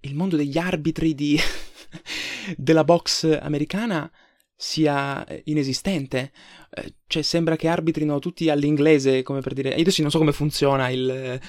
il 0.00 0.14
mondo 0.16 0.34
degli 0.34 0.58
arbitri 0.58 1.14
di, 1.14 1.38
della 2.58 2.82
box 2.82 3.38
americana 3.40 4.10
sia 4.56 5.24
inesistente. 5.44 6.32
Eh, 6.70 6.94
cioè, 7.06 7.22
sembra 7.22 7.54
che 7.54 7.68
arbitrino 7.68 8.18
tutti 8.18 8.50
all'inglese, 8.50 9.22
come 9.22 9.40
per 9.40 9.52
dire. 9.52 9.68
Io 9.70 9.80
adesso 9.82 10.02
non 10.02 10.10
so 10.10 10.18
come 10.18 10.32
funziona 10.32 10.88
il, 10.88 11.40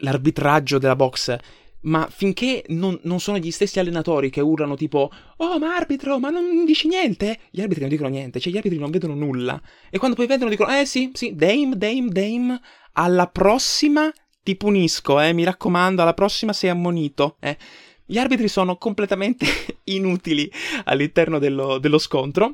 l'arbitraggio 0.00 0.78
della 0.78 0.96
box 0.96 1.36
ma 1.82 2.08
finché 2.10 2.64
non, 2.68 2.98
non, 3.04 3.20
sono 3.20 3.38
gli 3.38 3.50
stessi 3.50 3.78
allenatori 3.78 4.30
che 4.30 4.40
urlano 4.40 4.76
tipo 4.76 5.10
Oh 5.38 5.58
ma 5.58 5.74
arbitro, 5.74 6.18
ma 6.18 6.30
non 6.30 6.64
dici 6.64 6.88
niente? 6.88 7.38
Gli 7.50 7.60
arbitri 7.60 7.82
non 7.82 7.90
dicono 7.90 8.08
niente, 8.08 8.40
cioè 8.40 8.52
gli 8.52 8.56
arbitri 8.56 8.78
non 8.78 8.90
vedono 8.90 9.14
nulla. 9.14 9.60
E 9.90 9.98
quando 9.98 10.16
poi 10.16 10.26
vedono 10.26 10.50
dicono 10.50 10.76
Eh 10.76 10.86
sì, 10.86 11.10
sì, 11.14 11.34
Dame, 11.34 11.76
Dame, 11.76 12.08
Dame, 12.08 12.60
alla 12.92 13.26
prossima 13.26 14.12
ti 14.42 14.56
punisco, 14.56 15.20
eh, 15.20 15.32
mi 15.32 15.44
raccomando, 15.44 16.02
alla 16.02 16.14
prossima 16.14 16.52
sei 16.52 16.70
ammonito, 16.70 17.36
eh. 17.40 17.56
Gli 18.04 18.18
arbitri 18.18 18.48
sono 18.48 18.76
completamente 18.76 19.46
inutili 19.84 20.50
all'interno 20.84 21.38
dello, 21.38 21.78
dello 21.78 21.98
scontro 21.98 22.52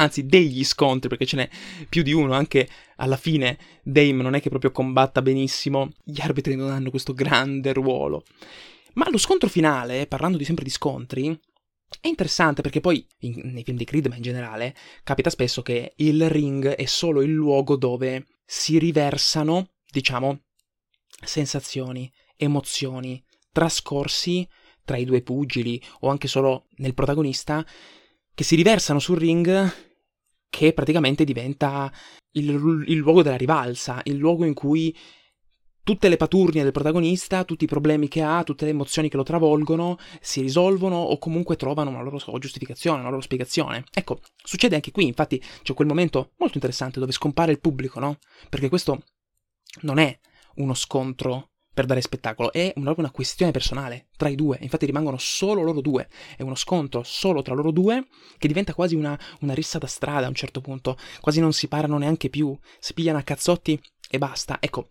anzi 0.00 0.26
degli 0.26 0.64
scontri, 0.64 1.08
perché 1.08 1.26
ce 1.26 1.36
n'è 1.36 1.48
più 1.88 2.02
di 2.02 2.12
uno, 2.12 2.32
anche 2.32 2.68
alla 2.96 3.16
fine 3.16 3.58
Dame 3.82 4.22
non 4.22 4.34
è 4.34 4.40
che 4.40 4.48
proprio 4.48 4.72
combatta 4.72 5.22
benissimo, 5.22 5.90
gli 6.02 6.20
arbitri 6.20 6.56
non 6.56 6.70
hanno 6.70 6.90
questo 6.90 7.12
grande 7.12 7.72
ruolo. 7.72 8.24
Ma 8.94 9.08
lo 9.10 9.18
scontro 9.18 9.48
finale, 9.48 10.06
parlando 10.06 10.36
di 10.36 10.44
sempre 10.44 10.64
di 10.64 10.70
scontri, 10.70 11.38
è 12.00 12.08
interessante 12.08 12.62
perché 12.62 12.80
poi 12.80 13.04
in, 13.20 13.52
nei 13.52 13.62
film 13.62 13.76
di 13.76 13.84
Creed, 13.84 14.06
ma 14.06 14.16
in 14.16 14.22
generale, 14.22 14.74
capita 15.02 15.30
spesso 15.30 15.62
che 15.62 15.92
il 15.96 16.28
ring 16.28 16.68
è 16.68 16.84
solo 16.86 17.22
il 17.22 17.32
luogo 17.32 17.76
dove 17.76 18.26
si 18.44 18.78
riversano, 18.78 19.70
diciamo, 19.90 20.40
sensazioni, 21.24 22.10
emozioni, 22.36 23.22
trascorsi 23.52 24.48
tra 24.84 24.96
i 24.96 25.04
due 25.04 25.22
pugili 25.22 25.80
o 26.00 26.08
anche 26.08 26.26
solo 26.26 26.66
nel 26.76 26.94
protagonista, 26.94 27.64
che 28.34 28.44
si 28.44 28.56
riversano 28.56 28.98
sul 28.98 29.18
ring 29.18 29.89
che 30.50 30.72
praticamente 30.74 31.24
diventa 31.24 31.90
il, 32.32 32.84
il 32.86 32.96
luogo 32.96 33.22
della 33.22 33.36
rivalsa, 33.36 34.00
il 34.04 34.16
luogo 34.16 34.44
in 34.44 34.52
cui 34.52 34.94
tutte 35.82 36.08
le 36.08 36.16
paturnie 36.16 36.62
del 36.62 36.72
protagonista, 36.72 37.44
tutti 37.44 37.64
i 37.64 37.68
problemi 37.68 38.08
che 38.08 38.22
ha, 38.22 38.42
tutte 38.42 38.64
le 38.64 38.70
emozioni 38.70 39.08
che 39.08 39.16
lo 39.16 39.22
travolgono, 39.22 39.96
si 40.20 40.40
risolvono 40.40 40.96
o 40.96 41.18
comunque 41.18 41.56
trovano 41.56 41.90
una 41.90 42.02
loro 42.02 42.18
giustificazione, 42.38 43.00
una 43.00 43.10
loro 43.10 43.22
spiegazione. 43.22 43.84
Ecco, 43.92 44.20
succede 44.36 44.74
anche 44.74 44.90
qui, 44.90 45.06
infatti 45.06 45.42
c'è 45.62 45.74
quel 45.74 45.88
momento 45.88 46.32
molto 46.36 46.56
interessante 46.56 47.00
dove 47.00 47.12
scompare 47.12 47.52
il 47.52 47.60
pubblico, 47.60 47.98
no? 47.98 48.18
Perché 48.48 48.68
questo 48.68 49.02
non 49.82 49.98
è 49.98 50.16
uno 50.56 50.74
scontro 50.74 51.49
per 51.72 51.86
dare 51.86 52.00
spettacolo, 52.00 52.52
è 52.52 52.72
proprio 52.74 53.04
una 53.04 53.10
questione 53.10 53.52
personale 53.52 54.08
tra 54.16 54.28
i 54.28 54.34
due, 54.34 54.58
infatti 54.60 54.86
rimangono 54.86 55.18
solo 55.18 55.62
loro 55.62 55.80
due, 55.80 56.08
è 56.36 56.42
uno 56.42 56.54
scontro 56.54 57.02
solo 57.02 57.42
tra 57.42 57.54
loro 57.54 57.70
due 57.70 58.06
che 58.38 58.48
diventa 58.48 58.74
quasi 58.74 58.94
una, 58.94 59.18
una 59.40 59.54
rissa 59.54 59.78
da 59.78 59.86
strada 59.86 60.26
a 60.26 60.28
un 60.28 60.34
certo 60.34 60.60
punto, 60.60 60.96
quasi 61.20 61.40
non 61.40 61.52
si 61.52 61.68
parlano 61.68 61.98
neanche 61.98 62.28
più, 62.28 62.56
si 62.78 62.94
pigliano 62.94 63.18
a 63.18 63.22
cazzotti 63.22 63.80
e 64.10 64.18
basta, 64.18 64.58
ecco, 64.60 64.90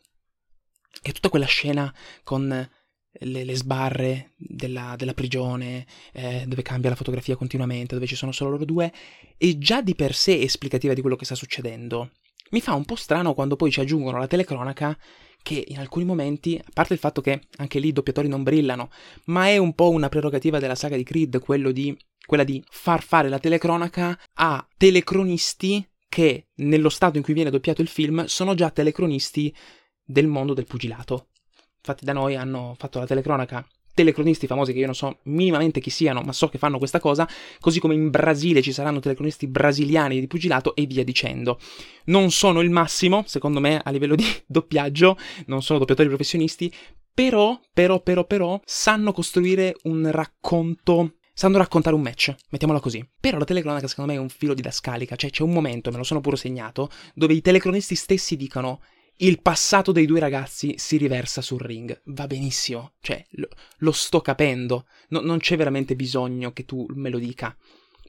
è 1.01 1.11
tutta 1.11 1.29
quella 1.29 1.45
scena 1.45 1.93
con 2.23 2.69
le, 3.11 3.43
le 3.43 3.55
sbarre 3.55 4.33
della, 4.37 4.95
della 4.97 5.13
prigione, 5.13 5.85
eh, 6.13 6.45
dove 6.47 6.61
cambia 6.61 6.89
la 6.89 6.95
fotografia 6.95 7.35
continuamente, 7.35 7.95
dove 7.95 8.07
ci 8.07 8.15
sono 8.15 8.31
solo 8.31 8.51
loro 8.51 8.65
due, 8.65 8.91
è 9.37 9.57
già 9.57 9.81
di 9.81 9.95
per 9.95 10.13
sé 10.13 10.39
esplicativa 10.39 10.93
di 10.93 11.01
quello 11.01 11.15
che 11.15 11.25
sta 11.25 11.35
succedendo. 11.35 12.11
Mi 12.51 12.61
fa 12.61 12.73
un 12.73 12.85
po' 12.85 12.95
strano 12.95 13.33
quando 13.33 13.55
poi 13.55 13.71
ci 13.71 13.79
aggiungono 13.79 14.17
la 14.17 14.27
telecronaca 14.27 14.97
che 15.41 15.63
in 15.67 15.79
alcuni 15.79 16.05
momenti, 16.05 16.59
a 16.61 16.69
parte 16.73 16.93
il 16.93 16.99
fatto 16.99 17.21
che 17.21 17.43
anche 17.57 17.79
lì 17.79 17.89
i 17.89 17.93
doppiatori 17.93 18.27
non 18.27 18.43
brillano, 18.43 18.89
ma 19.25 19.47
è 19.47 19.57
un 19.57 19.73
po' 19.73 19.89
una 19.89 20.09
prerogativa 20.09 20.59
della 20.59 20.75
saga 20.75 20.95
di 20.95 21.03
Creed, 21.03 21.39
quello 21.39 21.71
di, 21.71 21.97
quella 22.25 22.43
di 22.43 22.63
far 22.69 23.01
fare 23.03 23.29
la 23.29 23.39
telecronaca 23.39 24.19
a 24.33 24.67
telecronisti 24.77 25.87
che, 26.09 26.47
nello 26.55 26.89
stato 26.89 27.17
in 27.17 27.23
cui 27.23 27.33
viene 27.33 27.51
doppiato 27.51 27.81
il 27.81 27.87
film, 27.87 28.25
sono 28.25 28.55
già 28.55 28.69
telecronisti 28.69 29.55
del 30.03 30.27
mondo 30.27 30.53
del 30.53 30.65
pugilato. 30.65 31.29
Infatti 31.77 32.03
da 32.03 32.13
noi 32.13 32.35
hanno 32.35 32.75
fatto 32.77 32.99
la 32.99 33.05
telecronaca 33.05 33.65
telecronisti 33.99 34.47
famosi 34.47 34.71
che 34.71 34.79
io 34.79 34.85
non 34.85 34.95
so 34.95 35.17
minimamente 35.23 35.81
chi 35.81 35.89
siano, 35.89 36.21
ma 36.21 36.31
so 36.31 36.47
che 36.47 36.57
fanno 36.57 36.77
questa 36.77 37.01
cosa, 37.01 37.27
così 37.59 37.81
come 37.81 37.95
in 37.95 38.09
Brasile 38.09 38.61
ci 38.61 38.71
saranno 38.71 38.99
telecronisti 38.99 39.47
brasiliani 39.47 40.19
di 40.21 40.27
pugilato 40.27 40.73
e 40.73 40.85
via 40.85 41.03
dicendo. 41.03 41.59
Non 42.05 42.31
sono 42.31 42.61
il 42.61 42.69
massimo, 42.69 43.23
secondo 43.27 43.59
me, 43.59 43.81
a 43.83 43.91
livello 43.91 44.15
di 44.15 44.25
doppiaggio, 44.47 45.17
non 45.47 45.61
sono 45.61 45.79
doppiatori 45.79 46.07
professionisti, 46.07 46.73
però, 47.13 47.59
però, 47.73 48.01
però, 48.01 48.25
però, 48.25 48.59
sanno 48.63 49.11
costruire 49.11 49.75
un 49.83 50.09
racconto 50.09 51.15
sanno 51.39 51.57
raccontare 51.57 51.95
un 51.95 52.01
match, 52.01 52.35
mettiamola 52.49 52.81
così. 52.81 53.05
Però 53.17 53.37
la 53.37 53.45
telecronaca 53.45 53.87
secondo 53.87 54.11
me 54.11 54.17
è 54.17 54.21
un 54.21 54.27
filo 54.27 54.53
didascalica, 54.53 55.15
cioè 55.15 55.29
c'è 55.29 55.43
un 55.43 55.51
momento, 55.51 55.89
me 55.89 55.95
lo 55.95 56.03
sono 56.03 56.19
pure 56.19 56.35
segnato, 56.35 56.89
dove 57.13 57.33
i 57.33 57.39
telecronisti 57.39 57.95
stessi 57.95 58.35
dicono 58.35 58.81
il 59.21 59.41
passato 59.41 59.91
dei 59.91 60.05
due 60.05 60.19
ragazzi 60.19 60.75
si 60.77 60.97
riversa 60.97 61.41
sul 61.41 61.59
ring. 61.59 62.01
Va 62.05 62.27
benissimo, 62.27 62.93
cioè 63.01 63.25
lo, 63.31 63.47
lo 63.77 63.91
sto 63.91 64.21
capendo, 64.21 64.87
no, 65.09 65.19
non 65.21 65.39
c'è 65.39 65.57
veramente 65.57 65.95
bisogno 65.95 66.51
che 66.51 66.65
tu 66.65 66.85
me 66.89 67.09
lo 67.09 67.19
dica. 67.19 67.55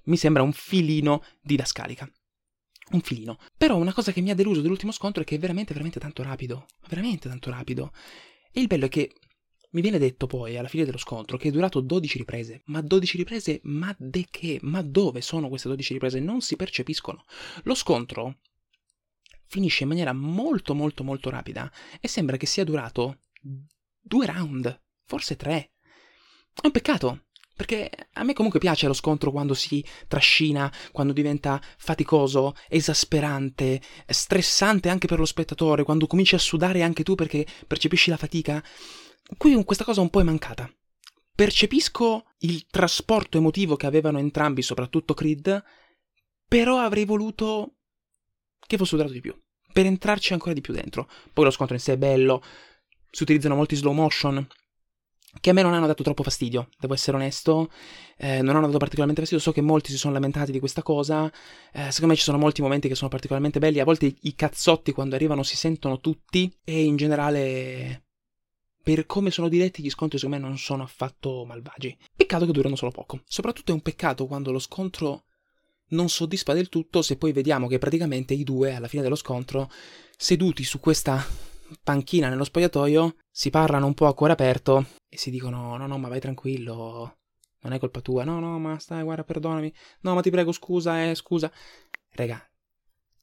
Mi 0.04 0.16
sembra 0.16 0.42
un 0.42 0.52
filino 0.52 1.22
didascalica. 1.40 2.10
Un 2.92 3.00
filino. 3.00 3.38
Però 3.56 3.76
una 3.76 3.92
cosa 3.92 4.12
che 4.12 4.20
mi 4.20 4.30
ha 4.30 4.34
deluso 4.34 4.60
dell'ultimo 4.60 4.92
scontro 4.92 5.22
è 5.22 5.26
che 5.26 5.36
è 5.36 5.38
veramente, 5.38 5.72
veramente 5.72 6.00
tanto 6.00 6.22
rapido. 6.22 6.66
Veramente 6.88 7.28
tanto 7.28 7.50
rapido. 7.50 7.92
E 8.52 8.60
il 8.60 8.66
bello 8.66 8.86
è 8.86 8.88
che 8.88 9.12
mi 9.72 9.80
viene 9.80 9.98
detto 9.98 10.26
poi, 10.26 10.56
alla 10.56 10.66
fine 10.66 10.84
dello 10.84 10.98
scontro, 10.98 11.36
che 11.36 11.48
è 11.48 11.52
durato 11.52 11.80
12 11.80 12.18
riprese. 12.18 12.62
Ma 12.66 12.80
12 12.80 13.16
riprese? 13.16 13.60
Ma 13.64 13.94
de 13.98 14.26
che? 14.30 14.58
Ma 14.62 14.82
dove 14.82 15.20
sono 15.20 15.48
queste 15.48 15.68
12 15.68 15.92
riprese? 15.92 16.18
Non 16.18 16.40
si 16.40 16.56
percepiscono. 16.56 17.24
Lo 17.64 17.74
scontro 17.74 18.38
finisce 19.50 19.82
in 19.82 19.88
maniera 19.88 20.12
molto 20.12 20.74
molto 20.74 21.02
molto 21.02 21.28
rapida 21.28 21.68
e 22.00 22.06
sembra 22.06 22.36
che 22.36 22.46
sia 22.46 22.62
durato 22.62 23.22
due 24.00 24.24
round, 24.24 24.80
forse 25.04 25.34
tre. 25.34 25.72
È 26.54 26.66
un 26.66 26.70
peccato, 26.70 27.24
perché 27.56 27.90
a 28.12 28.22
me 28.22 28.32
comunque 28.32 28.60
piace 28.60 28.86
lo 28.86 28.92
scontro 28.92 29.32
quando 29.32 29.54
si 29.54 29.84
trascina, 30.06 30.72
quando 30.92 31.12
diventa 31.12 31.60
faticoso, 31.78 32.54
esasperante, 32.68 33.82
stressante 34.06 34.88
anche 34.88 35.08
per 35.08 35.18
lo 35.18 35.26
spettatore, 35.26 35.82
quando 35.82 36.06
cominci 36.06 36.36
a 36.36 36.38
sudare 36.38 36.82
anche 36.82 37.02
tu 37.02 37.16
perché 37.16 37.44
percepisci 37.66 38.08
la 38.08 38.16
fatica. 38.16 38.64
Qui 39.36 39.64
questa 39.64 39.84
cosa 39.84 40.00
un 40.00 40.10
po' 40.10 40.20
è 40.20 40.24
mancata. 40.24 40.72
percepisco 41.40 42.24
il 42.40 42.66
trasporto 42.66 43.38
emotivo 43.38 43.74
che 43.74 43.86
avevano 43.86 44.18
entrambi, 44.18 44.60
soprattutto 44.60 45.14
Creed, 45.14 45.64
però 46.46 46.78
avrei 46.78 47.06
voluto 47.06 47.76
che 48.70 48.76
fosse 48.76 48.94
durato 48.94 49.12
di 49.12 49.20
più, 49.20 49.36
per 49.72 49.84
entrarci 49.84 50.32
ancora 50.32 50.52
di 50.52 50.60
più 50.60 50.72
dentro. 50.72 51.08
Poi 51.32 51.44
lo 51.44 51.50
scontro 51.50 51.74
in 51.74 51.80
sé 51.80 51.94
è 51.94 51.98
bello, 51.98 52.40
si 53.10 53.24
utilizzano 53.24 53.56
molti 53.56 53.74
slow 53.74 53.92
motion, 53.92 54.46
che 55.40 55.50
a 55.50 55.52
me 55.52 55.62
non 55.62 55.74
hanno 55.74 55.88
dato 55.88 56.04
troppo 56.04 56.22
fastidio, 56.22 56.68
devo 56.78 56.94
essere 56.94 57.16
onesto, 57.16 57.68
eh, 58.16 58.42
non 58.42 58.54
hanno 58.54 58.66
dato 58.66 58.78
particolarmente 58.78 59.22
fastidio, 59.22 59.44
so 59.44 59.52
che 59.52 59.60
molti 59.60 59.90
si 59.90 59.98
sono 59.98 60.12
lamentati 60.12 60.52
di 60.52 60.60
questa 60.60 60.82
cosa, 60.82 61.26
eh, 61.72 61.90
secondo 61.90 62.12
me 62.12 62.16
ci 62.16 62.22
sono 62.22 62.38
molti 62.38 62.62
momenti 62.62 62.86
che 62.86 62.94
sono 62.94 63.10
particolarmente 63.10 63.58
belli, 63.58 63.80
a 63.80 63.84
volte 63.84 64.06
i, 64.06 64.16
i 64.22 64.34
cazzotti 64.36 64.92
quando 64.92 65.16
arrivano 65.16 65.42
si 65.42 65.56
sentono 65.56 65.98
tutti 65.98 66.52
e 66.62 66.84
in 66.84 66.94
generale 66.94 68.04
per 68.82 69.04
come 69.04 69.32
sono 69.32 69.48
diretti 69.48 69.82
gli 69.82 69.90
scontri 69.90 70.18
secondo 70.18 70.40
me 70.40 70.48
non 70.48 70.58
sono 70.58 70.84
affatto 70.84 71.44
malvagi. 71.44 71.96
Peccato 72.16 72.46
che 72.46 72.52
durano 72.52 72.76
solo 72.76 72.92
poco. 72.92 73.20
Soprattutto 73.26 73.72
è 73.72 73.74
un 73.74 73.82
peccato 73.82 74.26
quando 74.26 74.52
lo 74.52 74.58
scontro 74.58 75.24
non 75.90 76.08
soddisfa 76.08 76.52
del 76.52 76.68
tutto 76.68 77.02
se 77.02 77.16
poi 77.16 77.32
vediamo 77.32 77.66
che 77.68 77.78
praticamente 77.78 78.34
i 78.34 78.44
due 78.44 78.74
alla 78.74 78.88
fine 78.88 79.02
dello 79.02 79.14
scontro 79.14 79.70
seduti 80.16 80.64
su 80.64 80.80
questa 80.80 81.24
panchina 81.82 82.28
nello 82.28 82.44
spogliatoio 82.44 83.16
si 83.30 83.50
parlano 83.50 83.86
un 83.86 83.94
po' 83.94 84.06
a 84.06 84.14
cuore 84.14 84.32
aperto 84.32 84.86
e 85.08 85.16
si 85.16 85.30
dicono 85.30 85.76
no 85.76 85.86
no 85.86 85.98
ma 85.98 86.08
vai 86.08 86.20
tranquillo 86.20 87.14
non 87.62 87.72
è 87.72 87.78
colpa 87.78 88.00
tua. 88.00 88.24
No 88.24 88.40
no 88.40 88.58
ma 88.58 88.78
stai 88.78 89.02
guarda 89.02 89.24
perdonami. 89.24 89.72
No 90.00 90.14
ma 90.14 90.20
ti 90.20 90.30
prego 90.30 90.52
scusa 90.52 91.04
eh 91.04 91.14
scusa. 91.14 91.50
Raga, 92.12 92.42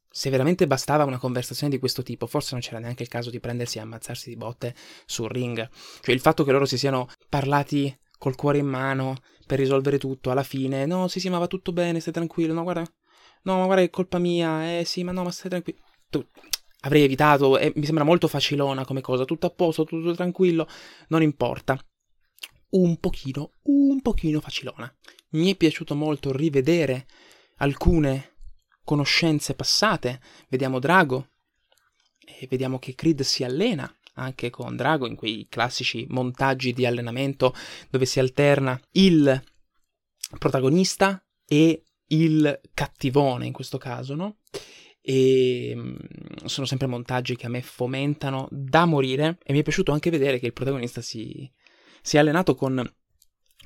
se 0.10 0.30
veramente 0.30 0.67
bastava 0.67 1.03
una 1.03 1.17
conversazione 1.17 1.73
di 1.73 1.80
questo 1.80 2.03
tipo, 2.03 2.27
forse 2.27 2.49
non 2.51 2.62
c'era 2.62 2.80
neanche 2.80 3.03
il 3.03 3.10
caso 3.10 3.30
di 3.30 3.39
prendersi 3.39 3.77
e 3.77 3.82
ammazzarsi 3.82 4.30
di 4.30 4.38
botte 4.38 4.75
sul 5.06 5.30
ring. 5.30 5.69
Cioè 6.01 6.13
il 6.13 6.21
fatto 6.21 6.43
che 6.43 6.51
loro 6.51 6.65
si 6.65 6.77
siano 6.77 7.10
parlati 7.30 7.95
col 8.17 8.36
cuore 8.36 8.58
in 8.58 8.67
mano 8.67 9.17
per 9.45 9.60
risolvere 9.60 9.97
tutto 9.97 10.32
alla 10.32 10.43
fine, 10.43 10.86
no, 10.86 11.08
sì, 11.08 11.19
sì, 11.19 11.30
ma 11.30 11.38
va 11.38 11.47
tutto 11.47 11.71
bene, 11.71 11.99
stai 11.99 12.13
tranquillo, 12.13 12.53
no, 12.53 12.63
guarda, 12.63 12.84
no, 13.43 13.58
ma 13.60 13.65
guarda 13.65 13.84
è 13.84 13.89
colpa 13.89 14.19
mia, 14.19 14.77
eh 14.77 14.84
sì, 14.86 15.03
ma 15.03 15.12
no, 15.12 15.23
ma 15.23 15.32
stai 15.32 15.49
tranquillo. 15.49 15.80
Tu, 16.10 16.25
avrei 16.82 17.03
evitato, 17.03 17.58
e 17.58 17.71
mi 17.75 17.86
sembra 17.86 18.03
molto 18.03 18.27
facilona 18.27 18.86
come 18.86 19.01
cosa, 19.01 19.25
tutto 19.25 19.47
a 19.47 19.51
posto, 19.51 19.86
tutto 19.86 20.13
tranquillo, 20.13 20.67
non 21.10 21.21
importa. 21.21 21.80
Un 22.69 22.97
pochino, 22.99 23.51
un 23.63 24.01
pochino 24.01 24.41
facilona. 24.41 24.93
Mi 25.30 25.51
è 25.51 25.56
piaciuto 25.56 25.95
molto 25.95 26.32
rivedere 26.34 27.08
alcune 27.58 28.36
conoscenze 28.84 29.53
passate, 29.53 30.21
vediamo 30.49 30.80
Drago 30.80 31.30
e 32.25 32.47
vediamo 32.47 32.80
che 32.80 32.95
Creed 32.95 33.21
si 33.21 33.43
allena 33.43 33.89
anche 34.17 34.49
con 34.49 34.75
Drago 34.75 35.08
in 35.08 35.15
quei 35.15 35.47
classici 35.49 36.06
montaggi 36.10 36.73
di 36.73 36.86
allenamento 36.86 37.53
dove 37.89 38.06
si 38.06 38.19
alterna 38.19 38.80
il 38.91 39.41
protagonista 40.38 41.23
e 41.45 41.84
il 42.08 42.60
cattivone 42.73 43.45
in 43.45 43.53
questo 43.53 43.77
caso, 43.77 44.15
no? 44.15 44.38
E 45.01 45.73
mm, 45.75 45.95
sono 46.45 46.65
sempre 46.65 46.88
montaggi 46.88 47.36
che 47.36 47.45
a 47.45 47.49
me 47.49 47.62
fomentano 47.62 48.47
da 48.51 48.86
morire 48.86 49.38
e 49.43 49.53
mi 49.53 49.60
è 49.60 49.63
piaciuto 49.63 49.91
anche 49.91 50.10
vedere 50.10 50.39
che 50.39 50.47
il 50.47 50.53
protagonista 50.53 51.01
si, 51.01 51.49
si 52.01 52.17
è 52.17 52.19
allenato 52.19 52.56
con, 52.56 52.82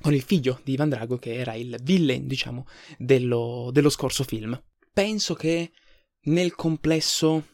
con 0.02 0.14
il 0.14 0.22
figlio 0.22 0.60
di 0.64 0.74
Ivan 0.74 0.90
Drago 0.90 1.18
che 1.18 1.34
era 1.34 1.56
il 1.56 1.80
villain, 1.82 2.28
diciamo, 2.28 2.68
dello, 2.98 3.70
dello 3.72 3.90
scorso 3.90 4.24
film 4.24 4.60
penso 4.94 5.34
che 5.34 5.72
nel 6.24 6.56
complesso 6.56 7.48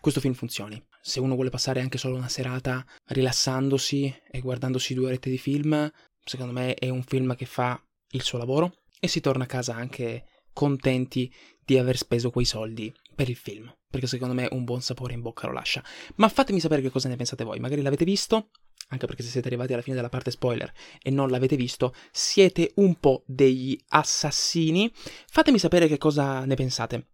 questo 0.00 0.20
film 0.20 0.34
funzioni. 0.34 0.82
Se 1.08 1.20
uno 1.20 1.36
vuole 1.36 1.48
passare 1.48 1.80
anche 1.80 1.96
solo 1.96 2.16
una 2.16 2.28
serata 2.28 2.84
rilassandosi 3.06 4.14
e 4.30 4.40
guardandosi 4.40 4.92
due 4.92 5.06
orette 5.06 5.30
di 5.30 5.38
film, 5.38 5.90
secondo 6.22 6.52
me 6.52 6.74
è 6.74 6.90
un 6.90 7.02
film 7.02 7.34
che 7.34 7.46
fa 7.46 7.82
il 8.10 8.20
suo 8.20 8.36
lavoro 8.36 8.74
e 9.00 9.08
si 9.08 9.20
torna 9.20 9.44
a 9.44 9.46
casa 9.46 9.74
anche 9.74 10.26
contenti 10.52 11.32
di 11.64 11.78
aver 11.78 11.96
speso 11.96 12.28
quei 12.28 12.44
soldi 12.44 12.94
per 13.14 13.30
il 13.30 13.36
film, 13.36 13.74
perché 13.88 14.06
secondo 14.06 14.34
me 14.34 14.48
un 14.50 14.64
buon 14.64 14.82
sapore 14.82 15.14
in 15.14 15.22
bocca 15.22 15.46
lo 15.46 15.54
lascia. 15.54 15.82
Ma 16.16 16.28
fatemi 16.28 16.60
sapere 16.60 16.82
che 16.82 16.90
cosa 16.90 17.08
ne 17.08 17.16
pensate 17.16 17.42
voi, 17.42 17.58
magari 17.58 17.80
l'avete 17.80 18.04
visto, 18.04 18.50
anche 18.88 19.06
perché 19.06 19.22
se 19.22 19.30
siete 19.30 19.46
arrivati 19.46 19.72
alla 19.72 19.80
fine 19.80 19.96
della 19.96 20.10
parte 20.10 20.30
spoiler 20.30 20.70
e 21.00 21.08
non 21.08 21.30
l'avete 21.30 21.56
visto, 21.56 21.94
siete 22.10 22.72
un 22.74 22.96
po' 22.96 23.22
degli 23.24 23.74
assassini. 23.88 24.92
Fatemi 25.26 25.58
sapere 25.58 25.88
che 25.88 25.96
cosa 25.96 26.44
ne 26.44 26.54
pensate. 26.54 27.06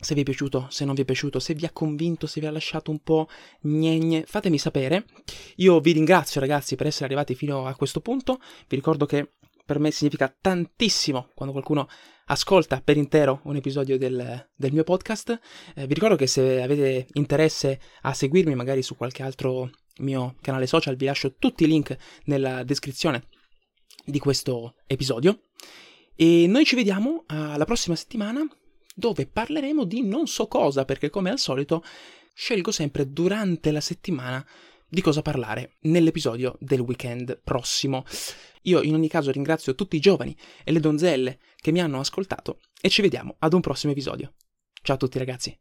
Se 0.00 0.14
vi 0.14 0.22
è 0.22 0.24
piaciuto, 0.24 0.66
se 0.70 0.84
non 0.84 0.94
vi 0.94 1.02
è 1.02 1.04
piaciuto, 1.04 1.38
se 1.38 1.54
vi 1.54 1.66
ha 1.66 1.70
convinto, 1.70 2.26
se 2.26 2.40
vi 2.40 2.46
ha 2.46 2.50
lasciato 2.50 2.90
un 2.90 3.00
po' 3.00 3.28
gnegne, 3.62 4.24
fatemi 4.26 4.58
sapere. 4.58 5.04
Io 5.56 5.78
vi 5.80 5.92
ringrazio 5.92 6.40
ragazzi 6.40 6.74
per 6.74 6.86
essere 6.86 7.04
arrivati 7.04 7.34
fino 7.34 7.66
a 7.66 7.74
questo 7.74 8.00
punto. 8.00 8.40
Vi 8.66 8.76
ricordo 8.76 9.04
che 9.04 9.34
per 9.64 9.78
me 9.78 9.90
significa 9.90 10.34
tantissimo 10.40 11.28
quando 11.34 11.52
qualcuno 11.52 11.86
ascolta 12.26 12.80
per 12.80 12.96
intero 12.96 13.40
un 13.44 13.56
episodio 13.56 13.98
del, 13.98 14.48
del 14.56 14.72
mio 14.72 14.84
podcast. 14.84 15.38
Eh, 15.74 15.86
vi 15.86 15.94
ricordo 15.94 16.16
che 16.16 16.26
se 16.26 16.62
avete 16.62 17.06
interesse 17.12 17.78
a 18.02 18.14
seguirmi 18.14 18.54
magari 18.54 18.82
su 18.82 18.96
qualche 18.96 19.22
altro 19.22 19.70
mio 19.98 20.34
canale 20.40 20.66
social, 20.66 20.96
vi 20.96 21.04
lascio 21.04 21.34
tutti 21.36 21.64
i 21.64 21.66
link 21.66 21.96
nella 22.24 22.64
descrizione 22.64 23.28
di 24.04 24.18
questo 24.18 24.74
episodio. 24.86 25.42
E 26.16 26.46
noi 26.48 26.64
ci 26.64 26.74
vediamo 26.74 27.24
alla 27.26 27.64
prossima 27.64 27.94
settimana 27.94 28.44
dove 28.94 29.26
parleremo 29.26 29.84
di 29.84 30.02
non 30.02 30.26
so 30.26 30.46
cosa, 30.46 30.84
perché 30.84 31.10
come 31.10 31.30
al 31.30 31.38
solito 31.38 31.84
scelgo 32.34 32.70
sempre 32.70 33.10
durante 33.12 33.70
la 33.70 33.80
settimana 33.80 34.44
di 34.88 35.00
cosa 35.00 35.22
parlare 35.22 35.76
nell'episodio 35.82 36.56
del 36.58 36.80
weekend 36.80 37.40
prossimo. 37.42 38.04
Io 38.62 38.82
in 38.82 38.94
ogni 38.94 39.08
caso 39.08 39.30
ringrazio 39.30 39.74
tutti 39.74 39.96
i 39.96 40.00
giovani 40.00 40.36
e 40.64 40.72
le 40.72 40.80
donzelle 40.80 41.38
che 41.56 41.70
mi 41.70 41.80
hanno 41.80 42.00
ascoltato 42.00 42.60
e 42.80 42.88
ci 42.88 43.02
vediamo 43.02 43.36
ad 43.38 43.52
un 43.52 43.60
prossimo 43.60 43.92
episodio. 43.92 44.34
Ciao 44.82 44.96
a 44.96 44.98
tutti 44.98 45.18
ragazzi. 45.18 45.56